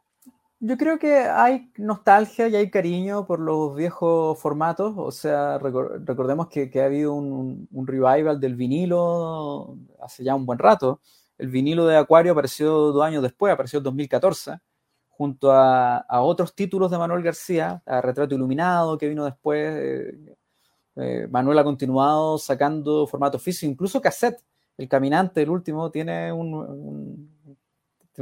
Yo 0.61 0.77
creo 0.77 0.99
que 0.99 1.19
hay 1.19 1.71
nostalgia 1.77 2.49
y 2.49 2.55
hay 2.57 2.69
cariño 2.69 3.25
por 3.25 3.39
los 3.39 3.75
viejos 3.77 4.37
formatos. 4.39 4.93
O 4.97 5.09
sea, 5.09 5.57
recordemos 5.57 6.49
que, 6.49 6.69
ha 6.81 6.85
habido 6.85 7.13
un, 7.13 7.67
revival 7.87 8.39
del 8.41 8.55
vinilo 8.55 9.77
hace 10.01 10.23
ya 10.25 10.35
un 10.35 10.45
buen 10.45 10.59
rato. 10.59 10.99
El 11.37 11.47
vinilo 11.47 11.87
de 11.87 11.95
Acuario 11.95 12.33
apareció 12.33 12.71
dos 12.91 13.03
años 13.05 13.23
después, 13.23 13.53
apareció 13.53 13.77
en 13.77 13.83
2014, 13.83 14.57
junto 15.07 15.51
a, 15.53 16.05
otros 16.09 16.53
títulos 16.53 16.91
de 16.91 16.97
Manuel 16.97 17.23
García, 17.23 17.81
a 17.85 18.01
Retrato 18.01 18.35
Iluminado, 18.35 18.97
que 18.97 19.07
vino 19.07 19.23
después. 19.23 19.75
Eh, 19.77 20.35
eh, 20.97 21.27
Manuel 21.31 21.59
ha 21.59 21.63
continuado 21.63 22.37
sacando 22.37 23.07
formato 23.07 23.39
físico, 23.39 23.71
incluso 23.71 24.01
cassette. 24.01 24.43
El 24.79 24.87
Caminante, 24.87 25.41
el 25.41 25.49
último, 25.49 25.91
tiene 25.91 26.31
una 26.31 27.27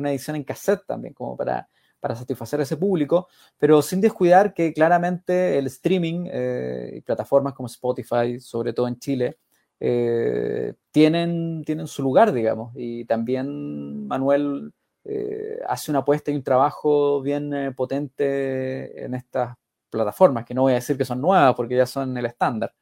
edición 0.10 0.36
en 0.36 0.44
cassette 0.44 0.88
también, 0.88 1.14
como 1.14 1.38
para 1.38 1.68
satisfacer 2.16 2.60
a 2.60 2.64
ese 2.64 2.78
público, 2.78 3.28
pero 3.60 3.84
sin 3.84 4.02
descuidar 4.02 4.56
que 4.56 4.74
claramente 4.74 5.60
el 5.60 5.68
streaming 5.68 6.28
eh, 6.32 6.94
y 6.96 7.02
plataformas 7.02 7.54
como 7.54 7.68
Spotify, 7.68 8.40
sobre 8.40 8.74
todo 8.74 8.88
en 8.88 8.98
Chile, 8.98 9.38
eh, 9.80 10.74
tienen, 10.90 11.64
tienen 11.64 11.86
su 11.86 12.02
lugar, 12.02 12.34
digamos. 12.34 12.72
Y 12.76 13.06
también 13.06 14.08
Manuel 14.08 14.74
eh, 15.04 15.60
hace 15.68 15.92
una 15.92 16.00
apuesta 16.00 16.32
y 16.32 16.36
un 16.36 16.44
trabajo 16.44 17.22
bien 17.22 17.74
potente 17.76 19.06
en 19.06 19.14
estas 19.14 19.56
plataformas, 19.92 20.44
que 20.44 20.56
no 20.56 20.64
voy 20.64 20.72
a 20.72 20.76
decir 20.76 20.98
que 20.98 21.06
son 21.06 21.22
nuevas 21.22 21.54
porque 21.54 21.78
ya 21.78 21.86
son 21.86 22.18
el 22.18 22.26
estándar. 22.26 22.74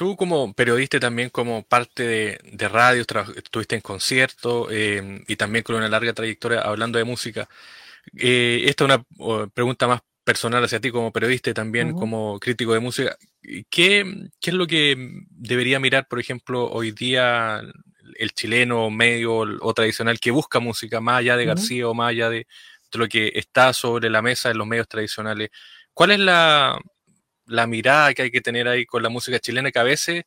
Tú 0.00 0.16
como 0.16 0.54
periodista 0.54 0.98
también 0.98 1.28
como 1.28 1.62
parte 1.62 2.38
de, 2.42 2.68
radio, 2.70 3.04
estuviste 3.36 3.74
en 3.74 3.82
conciertos 3.82 4.68
em, 4.72 5.22
y 5.28 5.36
también 5.36 5.62
con 5.62 5.76
una 5.76 5.90
larga 5.90 6.14
trayectoria 6.14 6.62
hablando 6.62 6.96
de 6.96 7.04
música. 7.04 7.46
Eh, 8.16 8.62
esta 8.64 8.84
es 8.84 8.90
una 8.90 9.48
pregunta 9.50 9.86
más 9.86 10.00
personal 10.24 10.64
hacia 10.64 10.80
ti 10.80 10.90
como 10.90 11.12
periodista 11.12 11.50
y 11.50 11.52
también 11.52 11.92
como 11.92 12.40
crítico 12.40 12.72
de 12.72 12.80
música. 12.80 13.18
¿Qué, 13.68 14.30
es 14.40 14.54
lo 14.54 14.66
que 14.66 14.96
debería 15.28 15.78
mirar, 15.78 16.08
por 16.08 16.18
ejemplo, 16.18 16.70
hoy 16.70 16.92
día 16.92 17.60
el 18.16 18.30
chileno 18.32 18.88
medio 18.88 19.34
o 19.36 19.74
tradicional 19.74 20.18
que 20.18 20.30
busca 20.30 20.60
música, 20.60 21.02
más 21.02 21.18
allá 21.18 21.36
de 21.36 21.44
García 21.44 21.86
o 21.86 21.92
más 21.92 22.08
allá 22.08 22.30
de 22.30 22.46
lo 22.94 23.06
que 23.06 23.32
está 23.34 23.74
sobre 23.74 24.08
la 24.08 24.22
mesa 24.22 24.50
en 24.50 24.56
los 24.56 24.66
medios 24.66 24.88
tradicionales? 24.88 25.50
¿Cuál 25.92 26.12
es 26.12 26.20
la, 26.20 26.80
la 27.50 27.66
mirada 27.66 28.14
que 28.14 28.22
hay 28.22 28.30
que 28.30 28.40
tener 28.40 28.68
ahí 28.68 28.86
con 28.86 29.02
la 29.02 29.08
música 29.08 29.38
chilena, 29.40 29.70
que 29.70 29.78
a 29.78 29.84
veces, 29.84 30.24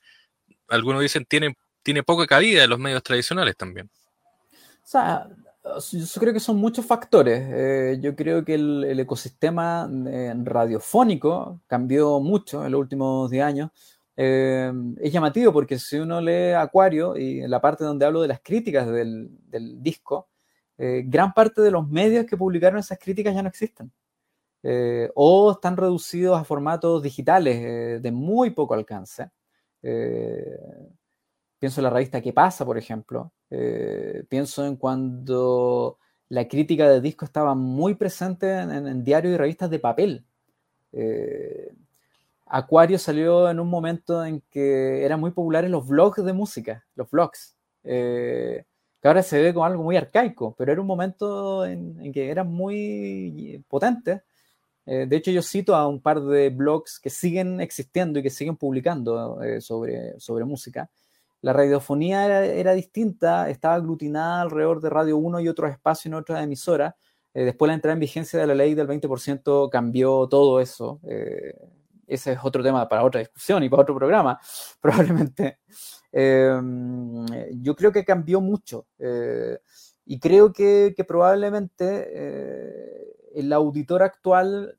algunos 0.67 1.01
dicen, 1.01 1.25
tiene, 1.25 1.55
tiene 1.81 2.03
poca 2.03 2.27
cabida 2.27 2.65
en 2.65 2.69
los 2.69 2.79
medios 2.79 3.01
tradicionales 3.01 3.55
también. 3.55 3.89
O 4.51 4.85
sea, 4.87 5.27
yo 5.63 6.19
creo 6.19 6.33
que 6.33 6.41
son 6.41 6.57
muchos 6.57 6.85
factores. 6.85 7.41
Eh, 7.49 7.97
yo 8.01 8.15
creo 8.15 8.43
que 8.43 8.55
el, 8.55 8.99
ecosistema 8.99 9.89
eh, 10.07 10.33
radiofónico 10.43 11.61
cambió 11.65 12.19
mucho 12.19 12.65
en 12.65 12.73
los 12.73 12.81
últimos 12.81 13.31
10 13.31 13.43
años. 13.43 13.71
Eh, 14.17 14.71
es 14.99 15.11
llamativo 15.11 15.53
porque 15.53 15.79
si 15.79 15.97
uno 15.97 16.19
lee 16.19 16.51
Acuario 16.51 17.17
y 17.17 17.39
en 17.41 17.49
la 17.49 17.61
parte 17.61 17.85
donde 17.85 18.05
hablo 18.05 18.21
de 18.21 18.27
las 18.27 18.41
críticas 18.41 18.87
del, 18.87 19.29
del 19.49 19.81
disco, 19.81 20.27
gran 20.75 21.33
parte 21.33 21.61
de 21.61 21.71
los 21.71 21.87
medios 21.87 22.25
que 22.25 22.35
publicaron 22.35 22.79
esas 22.79 22.99
críticas 22.99 23.33
ya 23.33 23.41
no 23.41 23.47
existen. 23.47 23.89
Eh, 24.65 25.11
o 25.15 25.51
están 25.51 25.75
reducidos 25.75 26.39
a 26.39 26.45
formatos 26.45 27.03
digitales 27.03 27.57
eh, 27.57 27.99
de 28.01 28.11
muy 28.11 28.51
poco 28.51 28.73
alcance. 28.73 29.29
Eh, 29.81 30.57
pienso 31.59 31.81
en 31.81 31.83
la 31.83 31.89
revista 31.89 32.21
¿Qué 32.21 32.31
pasa, 32.31 32.65
por 32.65 32.77
ejemplo? 32.77 33.31
pienso 34.29 34.65
en 34.65 34.77
cuando 34.77 35.99
la 36.29 36.47
crítica 36.47 36.89
de 36.89 37.01
disco 37.01 37.23
estaba 37.23 37.53
muy 37.53 37.93
presente 37.93 38.51
en, 38.51 39.03
diarios 39.03 39.35
y 39.35 39.37
revistas 39.37 39.69
de 39.69 39.77
papel. 39.77 40.25
Acuario 42.47 42.97
salió 42.97 43.47
en 43.51 43.59
un 43.59 43.69
momento 43.69 44.25
en 44.25 44.41
que 44.49 45.05
eran 45.05 45.19
muy 45.19 45.29
populares 45.31 45.69
los 45.69 45.87
vlogs 45.87 46.25
de 46.25 46.33
música, 46.33 46.83
los 46.95 47.11
vlogs. 47.11 47.55
que 47.83 48.65
ahora 49.03 49.21
se 49.21 49.39
ve 49.39 49.53
como 49.53 49.65
algo 49.65 49.83
muy 49.83 49.97
arcaico, 49.97 50.55
pero 50.57 50.71
era 50.71 50.81
un 50.81 50.87
momento 50.87 51.63
en, 51.63 51.99
en 52.01 52.11
que 52.11 52.31
eran 52.31 52.51
muy 52.51 53.63
potentes 53.67 54.23
eh, 54.85 55.05
de 55.07 55.15
hecho, 55.15 55.31
yo 55.31 55.41
cito 55.41 55.75
a 55.75 55.87
un 55.87 56.01
par 56.01 56.21
de 56.21 56.49
blogs 56.49 56.99
que 56.99 57.09
siguen 57.09 57.61
existiendo 57.61 58.19
y 58.19 58.23
que 58.23 58.29
siguen 58.29 58.57
publicando 58.57 59.41
eh, 59.41 59.61
sobre, 59.61 60.19
sobre 60.19 60.45
música. 60.45 60.89
La 61.41 61.53
radiofonía 61.53 62.45
era, 62.45 62.73
distinta, 62.73 63.49
estaba 63.49 63.75
aglutinada 63.75 64.41
alrededor 64.41 64.81
de 64.81 64.89
Radio 64.89 65.17
1 65.17 65.41
y 65.41 65.49
otros 65.49 65.71
espacios 65.71 66.05
en 66.07 66.13
otras 66.15 66.43
emisoras. 66.43 66.95
Eh, 67.33 67.43
después 67.43 67.67
la 67.67 67.73
entrada 67.73 67.93
en 67.93 67.99
vigencia 67.99 68.39
de 68.39 68.47
la 68.47 68.55
ley 68.55 68.75
del 68.75 68.87
20% 68.87 69.69
cambió 69.69 70.27
todo 70.29 70.59
eso. 70.59 71.01
ese 72.07 72.33
es 72.33 72.39
otro 72.43 72.63
tema 72.63 72.87
para 72.87 73.03
otra 73.03 73.19
discusión 73.19 73.63
y 73.63 73.69
para 73.69 73.83
otro 73.83 73.95
programa, 73.95 74.39
probablemente. 74.81 75.59
yo 76.13 77.75
creo 77.75 77.91
que 77.91 78.05
cambió 78.05 78.39
mucho 78.39 78.87
y 80.05 80.19
creo 80.19 80.53
que 80.53 80.95
probablemente 81.05 83.02
el 83.33 83.51
auditor 83.53 84.03
actual 84.03 84.77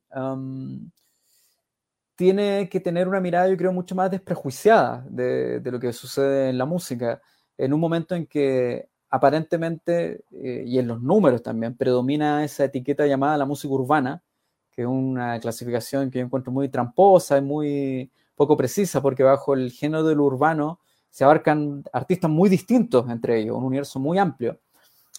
tiene 2.16 2.68
que 2.68 2.80
tener 2.80 3.08
una 3.08 3.20
mirada, 3.20 3.48
yo 3.48 3.56
creo, 3.56 3.72
mucho 3.72 3.94
más 3.94 4.10
desprejuiciada 4.10 5.04
de, 5.08 5.60
lo 5.64 5.80
que 5.80 5.92
sucede 5.92 6.48
en 6.50 6.58
la 6.58 6.64
música, 6.64 7.20
en 7.58 7.72
un 7.72 7.80
momento 7.80 8.14
en 8.14 8.26
que 8.26 8.88
aparentemente, 9.10 10.24
eh, 10.32 10.64
y 10.66 10.78
en 10.78 10.88
los 10.88 11.02
números 11.02 11.42
también, 11.42 11.76
predomina 11.76 12.44
esa 12.44 12.64
etiqueta 12.64 13.06
llamada 13.06 13.38
la 13.38 13.46
música 13.46 13.72
urbana, 13.74 14.22
que 14.70 14.82
es 14.82 14.88
una 14.88 15.38
clasificación 15.40 16.10
que 16.10 16.18
yo 16.18 16.24
encuentro 16.24 16.52
muy 16.52 16.68
tramposa 16.68 17.38
y 17.38 17.42
muy 17.42 18.10
poco 18.34 18.56
precisa, 18.56 19.00
porque 19.00 19.22
bajo 19.22 19.54
el 19.54 19.70
género 19.70 20.04
del 20.04 20.20
urbano 20.20 20.80
se 21.10 21.22
abarcan 21.24 21.84
artistas 21.92 22.30
muy 22.30 22.48
distintos 22.48 23.08
entre 23.08 23.38
ellos, 23.40 23.56
un 23.56 23.64
universo 23.64 24.00
muy 24.00 24.18
amplio. 24.18 24.58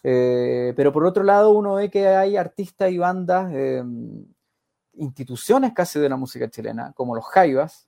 Eh, 0.07 0.71
pero 0.75 0.93
por 0.93 1.03
otro 1.03 1.23
lado, 1.23 1.49
uno 1.49 1.73
ve 1.73 1.89
que 1.89 2.07
hay 2.07 2.37
artistas 2.37 2.91
y 2.91 2.99
bandas, 2.99 3.51
eh, 3.51 3.83
instituciones 4.93 5.73
casi 5.73 5.99
de 5.99 6.07
la 6.07 6.15
música 6.15 6.47
chilena, 6.47 6.93
como 6.93 7.15
los 7.15 7.25
Jaivas, 7.25 7.87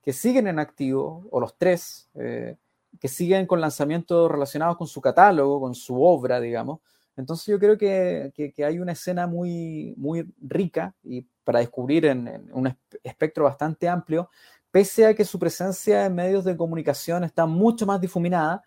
que 0.00 0.14
siguen 0.14 0.46
en 0.46 0.60
activo, 0.60 1.28
o 1.30 1.38
los 1.38 1.58
tres, 1.58 2.08
eh, 2.14 2.56
que 2.98 3.08
siguen 3.08 3.46
con 3.46 3.60
lanzamientos 3.60 4.30
relacionados 4.30 4.78
con 4.78 4.86
su 4.86 5.02
catálogo, 5.02 5.60
con 5.60 5.74
su 5.74 6.02
obra, 6.02 6.40
digamos. 6.40 6.80
Entonces 7.18 7.44
yo 7.44 7.58
creo 7.58 7.76
que, 7.76 8.32
que, 8.34 8.64
hay 8.64 8.78
una 8.78 8.92
escena 8.92 9.26
muy, 9.26 9.92
muy 9.98 10.26
rica 10.40 10.94
y 11.02 11.26
para 11.44 11.58
descubrir 11.58 12.06
en, 12.06 12.48
un 12.54 12.74
espectro 13.04 13.44
bastante 13.44 13.90
amplio, 13.90 14.30
pese 14.70 15.04
a 15.04 15.14
que 15.14 15.26
su 15.26 15.38
presencia 15.38 16.06
en 16.06 16.14
medios 16.14 16.46
de 16.46 16.56
comunicación 16.56 17.24
está 17.24 17.44
mucho 17.44 17.84
más 17.84 18.00
difuminada 18.00 18.62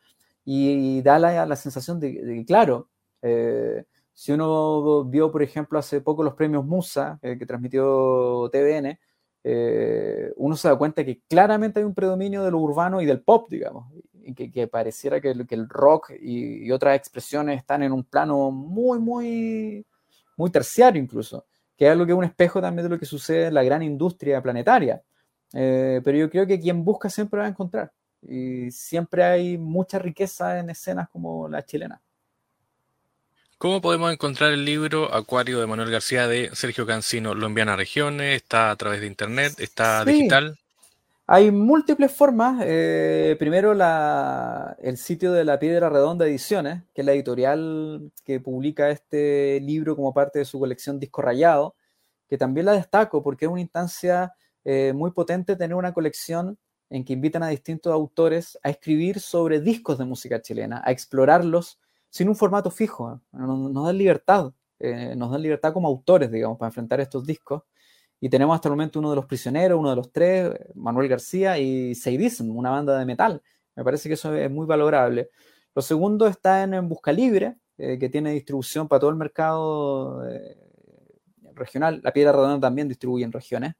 y, 0.45 1.01
da 1.01 1.17
la, 1.17 1.47
la 1.47 1.55
sensación 1.55 1.99
de, 1.99 2.13
que, 2.13 2.45
claro, 2.45 2.90
eh, 3.21 3.85
si 4.13 4.31
uno 4.31 5.05
vio, 5.05 5.31
por 5.31 5.41
ejemplo, 5.43 5.79
hace 5.79 6.01
poco 6.01 6.23
los 6.23 6.33
premios 6.35 6.65
Musa 6.65 7.19
eh, 7.21 7.37
que 7.37 7.45
transmitió 7.45 8.49
TVN, 8.51 8.99
eh, 9.43 10.31
uno 10.35 10.55
se 10.55 10.67
da 10.67 10.75
cuenta 10.75 11.03
que 11.03 11.21
claramente 11.27 11.79
hay 11.79 11.85
un 11.85 11.95
predominio 11.95 12.43
de 12.43 12.51
lo 12.51 12.59
urbano 12.59 13.01
y 13.01 13.05
del 13.05 13.21
pop, 13.21 13.49
digamos, 13.49 13.91
y 14.23 14.33
que, 14.35 14.67
pareciera 14.67 15.19
que, 15.19 15.31
el 15.31 15.69
rock 15.69 16.11
y, 16.19 16.71
otras 16.71 16.95
expresiones 16.95 17.57
están 17.59 17.83
en 17.83 17.91
un 17.91 18.03
plano 18.03 18.51
muy, 18.51 18.99
muy, 18.99 19.85
muy 20.37 20.51
terciario 20.51 21.01
incluso, 21.01 21.45
que 21.75 21.85
es 21.85 21.91
algo 21.91 22.05
que 22.05 22.11
es 22.11 22.17
un 22.17 22.23
espejo 22.23 22.61
también 22.61 22.83
de 22.83 22.89
lo 22.89 22.99
que 22.99 23.05
sucede 23.05 23.47
en 23.47 23.55
la 23.55 23.63
gran 23.63 23.81
industria 23.81 24.41
planetaria. 24.41 25.01
pero 25.51 26.17
yo 26.17 26.29
creo 26.29 26.45
que 26.47 26.59
quien 26.59 26.83
busca 26.85 27.09
siempre 27.09 27.39
va 27.39 27.45
a 27.47 27.49
encontrar. 27.49 27.91
Y 28.21 28.69
siempre 28.71 29.23
hay 29.23 29.57
mucha 29.57 29.97
riqueza 29.99 30.59
en 30.59 30.69
escenas 30.69 31.09
como 31.09 31.47
la 31.49 31.65
chilena. 31.65 32.01
¿Cómo 33.61 33.79
podemos 33.79 34.11
encontrar 34.11 34.53
el 34.53 34.65
libro 34.65 35.13
Acuario 35.13 35.59
de 35.59 35.67
Manuel 35.67 35.91
García 35.91 36.27
de 36.27 36.49
Sergio 36.55 36.87
Cancino? 36.87 37.35
¿Lo 37.35 37.45
envían 37.45 37.69
a 37.69 37.75
regiones? 37.75 38.35
¿Está 38.35 38.71
a 38.71 38.75
través 38.75 39.01
de 39.01 39.05
internet? 39.05 39.53
¿Está 39.59 40.03
digital? 40.03 40.57
Hay 41.27 41.51
múltiples 41.51 42.11
formas. 42.11 42.63
Eh, 42.65 43.35
primero, 43.37 43.73
el 44.79 44.97
sitio 44.97 45.31
de 45.31 45.45
La 45.45 45.59
Piedra 45.59 45.91
Redonda 45.91 46.25
Ediciones, 46.25 46.81
que 46.95 47.01
es 47.01 47.05
la 47.05 47.13
editorial 47.13 48.11
que 48.25 48.39
publica 48.39 48.89
este 48.89 49.59
libro 49.61 49.95
como 49.95 50.11
parte 50.11 50.39
de 50.39 50.45
su 50.45 50.57
colección 50.57 50.99
Disco 50.99 51.21
Rayado, 51.21 51.75
que 52.27 52.39
también 52.39 52.65
la 52.65 52.71
destaco 52.71 53.21
porque 53.21 53.45
es 53.45 53.51
una 53.51 53.61
instancia 53.61 54.33
eh, 54.65 54.91
muy 54.95 55.11
potente 55.11 55.55
tener 55.55 55.75
una 55.75 55.93
colección 55.93 56.57
en 56.89 57.05
que 57.05 57.13
invitan 57.13 57.43
a 57.43 57.49
distintos 57.49 57.93
autores 57.93 58.57
a 58.63 58.71
escribir 58.71 59.19
sobre 59.19 59.61
discos 59.61 59.99
de 59.99 60.05
música 60.05 60.41
chilena, 60.41 60.81
a 60.83 60.91
explorarlos 60.91 61.77
sin 62.11 62.29
un 62.29 62.35
formato 62.35 62.69
fijo. 62.69 63.19
Nos, 63.31 63.85
dan 63.85 63.97
libertad, 63.97 64.53
eh, 64.77 65.15
nos 65.15 65.31
dan 65.31 65.41
libertad 65.41 65.73
como 65.73 65.87
autores, 65.87 66.31
digamos, 66.31 66.59
para 66.59 66.67
enfrentar 66.67 67.01
estos 67.01 67.25
discos. 67.25 67.63
Y 68.19 68.29
tenemos 68.29 68.53
hasta 68.53 68.69
el 68.69 68.73
momento 68.73 68.99
uno 68.99 69.09
de 69.09 69.15
los 69.15 69.25
prisioneros, 69.25 69.79
uno 69.79 69.89
de 69.89 69.95
los 69.95 70.11
tres, 70.11 70.51
Manuel 70.75 71.07
García 71.07 71.57
y 71.57 71.95
Seidism, 71.95 72.55
una 72.55 72.69
banda 72.69 72.99
de 72.99 73.05
metal. 73.05 73.41
Me 73.75 73.83
parece 73.83 74.07
que 74.07 74.13
eso 74.13 74.35
es 74.35 74.51
muy 74.51 74.67
valorable. 74.67 75.31
Lo 75.73 75.81
segundo 75.81 76.27
está 76.27 76.61
en, 76.61 76.87
Busca 76.87 77.11
Libre, 77.11 77.55
que 77.77 78.09
tiene 78.09 78.33
distribución 78.33 78.87
para 78.87 78.99
todo 78.99 79.09
el 79.09 79.15
mercado 79.15 80.21
regional. 81.55 82.01
La 82.03 82.13
Piedra 82.13 82.33
Redonda 82.33 82.67
también 82.67 82.87
distribuye 82.87 83.25
en 83.25 83.31
regiones. 83.31 83.73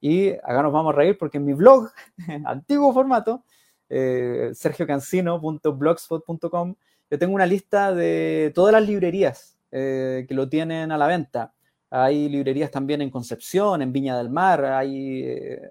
Y 0.00 0.30
acá 0.30 0.62
nos 0.62 0.72
vamos 0.72 0.94
a 0.94 0.96
reír 0.96 1.18
porque 1.18 1.36
en 1.38 1.44
mi 1.44 1.54
blog, 1.54 1.90
antiguo 2.44 2.92
formato, 2.92 3.44
eh, 3.88 4.50
sergiocancino.blogspot.com, 4.54 6.74
yo 7.10 7.18
tengo 7.18 7.34
una 7.34 7.46
lista 7.46 7.94
de 7.94 8.52
todas 8.54 8.72
las 8.72 8.86
librerías 8.86 9.56
eh, 9.70 10.24
que 10.28 10.34
lo 10.34 10.48
tienen 10.48 10.92
a 10.92 10.98
la 10.98 11.06
venta. 11.06 11.54
Hay 11.90 12.28
librerías 12.28 12.70
también 12.70 13.02
en 13.02 13.10
Concepción, 13.10 13.82
en 13.82 13.92
Viña 13.92 14.18
del 14.18 14.30
Mar, 14.30 14.64
hay 14.64 15.22
eh, 15.22 15.70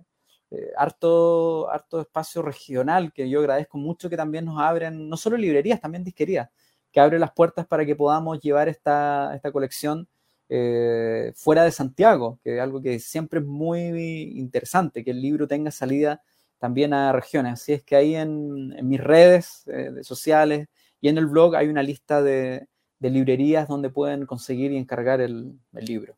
eh, 0.51 0.71
harto, 0.77 1.69
harto 1.69 1.99
espacio 1.99 2.41
regional 2.41 3.11
que 3.11 3.29
yo 3.29 3.39
agradezco 3.39 3.77
mucho 3.77 4.09
que 4.09 4.17
también 4.17 4.45
nos 4.45 4.61
abren, 4.61 5.09
no 5.09 5.17
solo 5.17 5.37
librerías, 5.37 5.81
también 5.81 6.03
disquerías, 6.03 6.49
que 6.91 6.99
abren 6.99 7.19
las 7.19 7.31
puertas 7.31 7.65
para 7.67 7.85
que 7.85 7.95
podamos 7.95 8.39
llevar 8.39 8.69
esta, 8.69 9.33
esta 9.35 9.51
colección 9.51 10.07
eh, 10.47 11.33
fuera 11.35 11.63
de 11.63 11.71
Santiago, 11.71 12.39
que 12.43 12.55
es 12.55 12.61
algo 12.61 12.81
que 12.81 12.99
siempre 12.99 13.39
es 13.39 13.45
muy 13.45 14.37
interesante, 14.37 15.03
que 15.03 15.11
el 15.11 15.21
libro 15.21 15.47
tenga 15.47 15.71
salida 15.71 16.21
también 16.59 16.93
a 16.93 17.11
regiones. 17.11 17.53
Así 17.53 17.73
es 17.73 17.83
que 17.83 17.95
ahí 17.95 18.15
en, 18.15 18.87
mis 18.87 19.01
redes 19.01 19.63
eh, 19.67 20.03
sociales 20.03 20.67
y 21.05 21.07
en 21.07 21.19
el 21.19 21.27
blog 21.27 21.55
hay 21.55 21.67
una 21.67 21.83
lista 21.83 22.23
de, 22.23 22.67
librerías 22.99 23.67
donde 23.67 23.91
pueden 23.91 24.25
conseguir 24.25 24.71
y 24.71 24.77
encargar 24.77 25.21
el, 25.21 25.59
libro. 25.73 26.17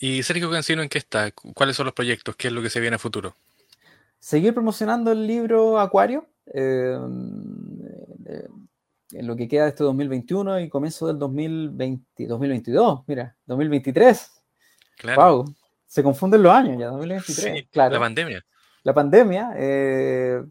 ¿Y 0.00 0.24
Sergio 0.24 0.50
Cancino 0.50 0.82
en 0.82 0.88
qué 0.88 0.98
está? 0.98 1.30
¿Cuáles 1.30 1.76
son 1.76 1.86
los 1.86 1.94
proyectos? 1.94 2.34
¿Qué 2.34 2.48
es 2.48 2.52
lo 2.52 2.60
que 2.60 2.70
se 2.70 2.80
viene 2.80 2.96
a 2.96 2.98
futuro? 2.98 3.36
Seguir 4.18 4.52
promocionando 4.52 5.12
el 5.12 5.28
libro 5.28 5.78
Acuario. 5.78 6.26
Eh, 6.52 6.98
en 9.12 9.26
lo 9.28 9.36
que 9.36 9.46
queda 9.46 9.62
de 9.62 9.68
este 9.68 9.84
2021 9.84 10.58
y 10.58 10.68
comienzo 10.68 11.06
del 11.06 11.20
2020, 11.20 12.26
2022, 12.26 13.02
mira, 13.06 13.36
2023. 13.46 14.42
Claro. 14.96 15.22
Wow, 15.22 15.54
se 15.86 16.02
confunden 16.02 16.42
los 16.42 16.52
años 16.52 16.80
ya, 16.80 16.88
2023. 16.88 17.68
claro. 17.70 17.94
La 17.94 18.00
pandemia. 18.00 18.44
La 18.82 18.92
pandemia. 18.92 19.52
Eh, 19.56 20.42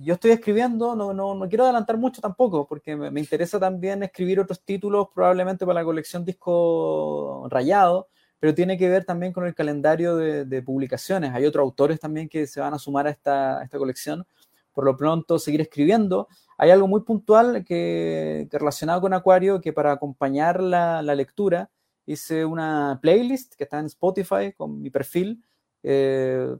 yo 0.00 0.14
estoy 0.14 0.32
escribiendo, 0.32 0.96
no, 0.96 1.12
no, 1.12 1.34
no, 1.34 1.48
quiero 1.48 1.64
adelantar 1.64 1.96
mucho 1.98 2.20
tampoco, 2.20 2.66
porque 2.66 2.96
me, 2.96 3.20
interesa 3.20 3.60
también 3.60 4.02
escribir 4.02 4.40
otros 4.40 4.62
títulos, 4.62 5.08
probablemente 5.14 5.64
para 5.64 5.80
la 5.80 5.84
colección 5.84 6.24
Disco 6.24 7.46
Rayado, 7.50 8.08
pero 8.38 8.54
tiene 8.54 8.76
que 8.76 8.88
ver 8.88 9.04
también 9.04 9.32
con 9.32 9.46
el 9.46 9.54
calendario 9.54 10.16
de, 10.16 10.62
publicaciones. 10.62 11.32
Hay 11.34 11.46
otros 11.46 11.62
autores 11.62 12.00
también 12.00 12.28
que 12.28 12.46
se 12.46 12.60
van 12.60 12.74
a 12.74 12.78
sumar 12.78 13.06
a 13.06 13.10
esta, 13.10 13.62
esta 13.62 13.78
colección. 13.78 14.26
Por 14.72 14.84
lo 14.84 14.96
pronto, 14.96 15.38
seguir 15.38 15.60
escribiendo 15.60 16.28
hay 16.56 16.70
algo 16.70 16.86
muy 16.86 17.02
puntual 17.02 17.64
que, 17.64 18.48
relacionado 18.50 19.00
con 19.00 19.12
Acuario, 19.12 19.60
que 19.60 19.72
para 19.72 19.92
acompañar 19.92 20.62
la, 20.62 21.02
lectura 21.02 21.70
hice 22.06 22.44
una 22.44 22.98
playlist 23.02 23.54
que 23.54 23.64
está 23.64 23.78
en 23.80 23.86
Spotify 23.86 24.52
con 24.56 24.80
mi 24.80 24.90
perfil, 24.90 25.42
eh, 25.82 26.54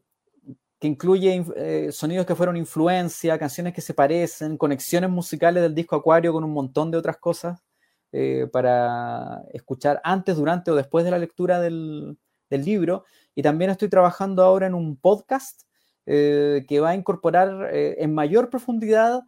que 0.84 0.88
incluye 0.88 1.42
eh, 1.56 1.92
sonidos 1.92 2.26
que 2.26 2.34
fueron 2.34 2.58
influencia, 2.58 3.38
canciones 3.38 3.72
que 3.72 3.80
se 3.80 3.94
parecen, 3.94 4.58
conexiones 4.58 5.08
musicales 5.08 5.62
del 5.62 5.74
disco 5.74 5.96
Acuario 5.96 6.30
con 6.30 6.44
un 6.44 6.52
montón 6.52 6.90
de 6.90 6.98
otras 6.98 7.16
cosas 7.16 7.64
eh, 8.12 8.46
para 8.52 9.40
escuchar 9.54 9.98
antes, 10.04 10.36
durante 10.36 10.70
o 10.70 10.74
después 10.74 11.06
de 11.06 11.10
la 11.10 11.18
lectura 11.18 11.58
del, 11.58 12.18
libro. 12.50 13.06
Y 13.34 13.40
también 13.40 13.70
estoy 13.70 13.88
trabajando 13.88 14.42
ahora 14.42 14.66
en 14.66 14.74
un 14.74 14.96
podcast 14.96 15.62
que 16.04 16.80
va 16.82 16.90
a 16.90 16.94
incorporar 16.94 17.70
en 17.72 18.12
mayor 18.12 18.50
profundidad 18.50 19.22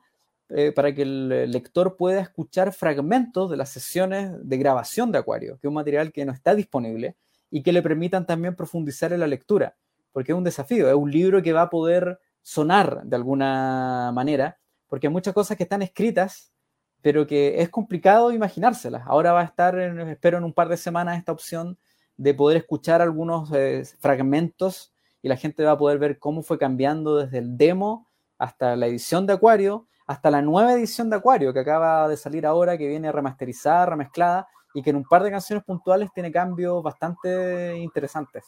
eh, 0.51 0.73
para 0.73 0.95
que 0.95 1.03
el 1.03 1.51
lector 1.51 1.97
pueda 1.97 2.21
escuchar 2.21 2.75
fragmentos 2.75 3.51
de 3.51 3.57
las 3.57 3.71
sesiones 3.71 4.31
de 4.43 4.59
grabación 4.59 5.11
de 5.11 5.19
Acuario, 5.19 5.59
que 5.59 5.67
es 5.67 5.69
un 5.69 5.75
material 5.75 6.13
que 6.13 6.27
no 6.27 6.33
está 6.33 6.55
disponible 6.55 7.17
y 7.51 7.63
que 7.63 7.73
le 7.73 7.81
permitan 7.81 8.27
también 8.27 8.55
profundizar 8.55 9.15
en 9.15 9.21
la 9.21 9.27
lectura, 9.27 9.75
porque 10.17 10.33
es 10.33 10.39
un 10.39 10.45
desafío, 10.45 10.89
es 10.89 10.95
un 10.95 11.11
libro 11.11 11.43
que 11.43 11.53
va 11.53 11.61
a 11.61 11.69
poder 11.69 12.19
sonar 12.41 13.03
de 13.05 13.17
alguna 13.17 14.13
manera, 14.15 14.59
porque 14.89 15.09
hay 15.09 15.13
muchas 15.13 15.35
cosas 15.35 15.59
que 15.59 15.65
están 15.65 15.83
escritas, 15.83 16.55
pero 17.03 17.27
que 17.27 17.61
es 17.61 17.69
complicado 17.69 18.33
imaginárselas. 18.33 19.03
Ahora 19.07 19.35
va 19.35 19.43
a 19.43 19.45
estar, 19.45 19.79
espero 19.79 20.39
en 20.39 20.45
un 20.45 20.55
par 20.55 20.71
de 20.71 20.79
semanas, 20.79 21.19
esta 21.19 21.33
opción 21.33 21.77
de 22.17 22.33
poder 22.33 22.57
escuchar 22.57 23.03
algunos 23.03 23.53
eh, 23.53 23.83
fragmentos 24.01 24.95
y 25.21 25.29
la 25.29 25.37
gente 25.37 25.63
va 25.65 25.73
a 25.73 25.79
poder 25.79 25.99
ver 25.99 26.19
cómo 26.19 26.43
fue 26.43 26.57
cambiando 26.57 27.19
desde 27.19 27.37
el 27.37 27.59
demo 27.59 28.09
hasta 28.39 28.75
la 28.75 28.87
edición 28.87 29.27
de 29.27 29.35
Acuario 29.35 29.87
hasta 30.07 30.31
la 30.31 30.41
nueva 30.41 30.73
edición 30.73 31.11
de 31.11 31.17
Acuario, 31.17 31.53
que 31.53 31.61
acaba 31.61 32.09
de 32.09 32.17
salir 32.17 32.47
ahora, 32.47 32.79
que 32.79 32.89
viene 32.89 33.13
remasterizada, 33.13 33.85
remezclada, 33.85 34.49
y 34.73 34.81
que 34.81 34.89
en 34.89 34.97
un 34.97 35.05
par 35.05 35.23
de 35.23 35.31
canciones 35.31 35.63
puntuales 35.63 36.09
tiene 36.15 36.33
cambios 36.33 36.83
bastante 36.83 37.77
interesantes. 37.77 38.47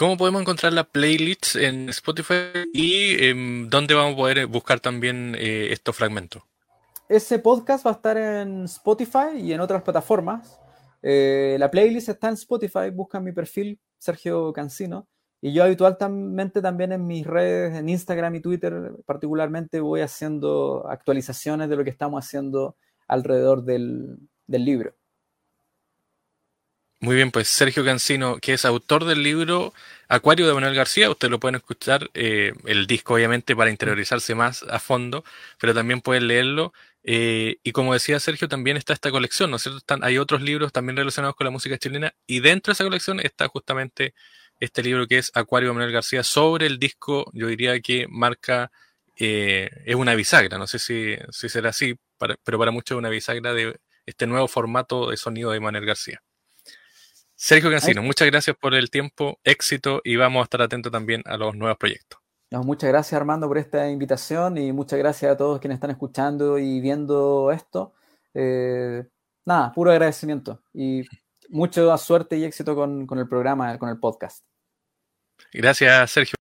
¿Cómo 0.00 0.16
podemos 0.16 0.40
encontrar 0.40 0.72
la 0.72 0.84
playlist 0.84 1.56
en 1.56 1.90
Spotify 1.90 2.66
y 2.72 3.22
em, 3.22 3.68
dónde 3.68 3.92
vamos 3.92 4.14
a 4.14 4.16
poder 4.16 4.46
buscar 4.46 4.80
también 4.80 5.36
eh, 5.38 5.68
estos 5.72 5.94
fragmentos? 5.94 6.42
Ese 7.06 7.38
podcast 7.38 7.84
va 7.84 7.90
a 7.90 7.94
estar 7.96 8.16
en 8.16 8.64
Spotify 8.64 9.36
y 9.36 9.52
en 9.52 9.60
otras 9.60 9.82
plataformas. 9.82 10.58
Eh, 11.02 11.58
la 11.60 11.70
playlist 11.70 12.08
está 12.08 12.28
en 12.28 12.34
Spotify, 12.34 12.88
busca 12.90 13.20
mi 13.20 13.32
perfil, 13.32 13.78
Sergio 13.98 14.54
Cancino. 14.54 15.06
Y 15.42 15.52
yo 15.52 15.64
habitualmente 15.64 16.62
también 16.62 16.92
en 16.92 17.06
mis 17.06 17.26
redes, 17.26 17.76
en 17.76 17.90
Instagram 17.90 18.36
y 18.36 18.40
Twitter 18.40 18.92
particularmente, 19.04 19.80
voy 19.80 20.00
haciendo 20.00 20.86
actualizaciones 20.88 21.68
de 21.68 21.76
lo 21.76 21.84
que 21.84 21.90
estamos 21.90 22.24
haciendo 22.24 22.74
alrededor 23.06 23.64
del, 23.64 24.16
libro. 24.46 24.94
Muy 27.02 27.16
bien, 27.16 27.30
pues 27.30 27.48
Sergio 27.48 27.82
Cancino, 27.82 28.36
que 28.38 28.52
es 28.52 28.66
autor 28.66 29.06
del 29.06 29.22
libro 29.22 29.72
Acuario 30.08 30.46
de 30.46 30.52
Manuel 30.52 30.74
García, 30.74 31.08
ustedes 31.10 31.30
lo 31.30 31.40
pueden 31.40 31.54
escuchar, 31.54 32.10
eh, 32.12 32.52
el 32.66 32.86
disco 32.86 33.14
obviamente 33.14 33.56
para 33.56 33.70
interiorizarse 33.70 34.34
más 34.34 34.64
a 34.64 34.78
fondo, 34.78 35.24
pero 35.58 35.72
también 35.72 36.02
pueden 36.02 36.28
leerlo. 36.28 36.74
Eh, 37.02 37.56
y 37.62 37.72
como 37.72 37.94
decía 37.94 38.20
Sergio, 38.20 38.48
también 38.48 38.76
está 38.76 38.92
esta 38.92 39.10
colección, 39.10 39.50
¿no 39.50 39.56
es 39.56 39.62
cierto? 39.62 39.96
hay 40.02 40.18
otros 40.18 40.42
libros 40.42 40.72
también 40.72 40.96
relacionados 40.96 41.36
con 41.36 41.46
la 41.46 41.50
música 41.50 41.78
chilena 41.78 42.12
y 42.26 42.40
dentro 42.40 42.72
de 42.72 42.74
esa 42.74 42.84
colección 42.84 43.18
está 43.20 43.48
justamente 43.48 44.14
este 44.60 44.82
libro 44.82 45.06
que 45.06 45.18
es 45.18 45.30
Acuario 45.34 45.70
de 45.70 45.74
Manuel 45.74 45.92
García 45.92 46.22
sobre 46.22 46.66
el 46.66 46.78
disco, 46.78 47.30
yo 47.32 47.46
diría 47.46 47.80
que 47.80 48.06
marca, 48.10 48.70
eh, 49.16 49.70
es 49.86 49.94
una 49.94 50.14
bisagra, 50.14 50.58
no 50.58 50.66
sé 50.66 50.78
si, 50.78 51.16
será 51.30 51.70
así, 51.70 51.98
pero 52.44 52.58
para 52.58 52.70
muchos 52.72 52.96
es 52.96 52.98
una 52.98 53.08
bisagra 53.08 53.54
de 53.54 53.80
este 54.06 54.26
nuevo 54.26 54.48
formato 54.48 55.10
de 55.10 55.16
sonido 55.16 55.50
de 55.52 55.60
Manuel 55.60 55.86
García. 55.86 56.22
Sergio 57.42 57.70
Cancino, 57.70 58.02
muchas 58.02 58.28
gracias 58.28 58.54
por 58.54 58.74
el 58.74 58.90
tiempo, 58.90 59.40
éxito 59.44 60.02
y 60.04 60.16
vamos 60.16 60.40
a 60.40 60.44
estar 60.44 60.60
atentos 60.60 60.92
también 60.92 61.22
a 61.24 61.38
los 61.38 61.56
nuevos 61.56 61.78
proyectos. 61.78 62.20
muchas 62.50 62.90
gracias 62.90 63.18
Armando 63.18 63.48
por 63.48 63.56
esta 63.56 63.88
invitación 63.88 64.58
y 64.58 64.74
muchas 64.74 64.98
gracias 64.98 65.32
a 65.32 65.36
todos 65.38 65.58
quienes 65.58 65.76
están 65.76 65.90
escuchando 65.90 66.58
y 66.58 66.82
viendo 66.82 67.50
esto. 67.50 67.94
Eh, 68.34 69.06
nada, 69.46 69.72
puro 69.72 69.90
agradecimiento 69.90 70.62
y 70.74 71.02
mucha 71.48 71.96
suerte 71.96 72.36
y 72.36 72.44
éxito 72.44 72.76
con 72.76 73.18
el 73.18 73.26
programa, 73.26 73.78
con 73.78 73.88
el 73.88 73.98
podcast. 73.98 74.44
Gracias, 75.50 76.10
Sergio. 76.10 76.36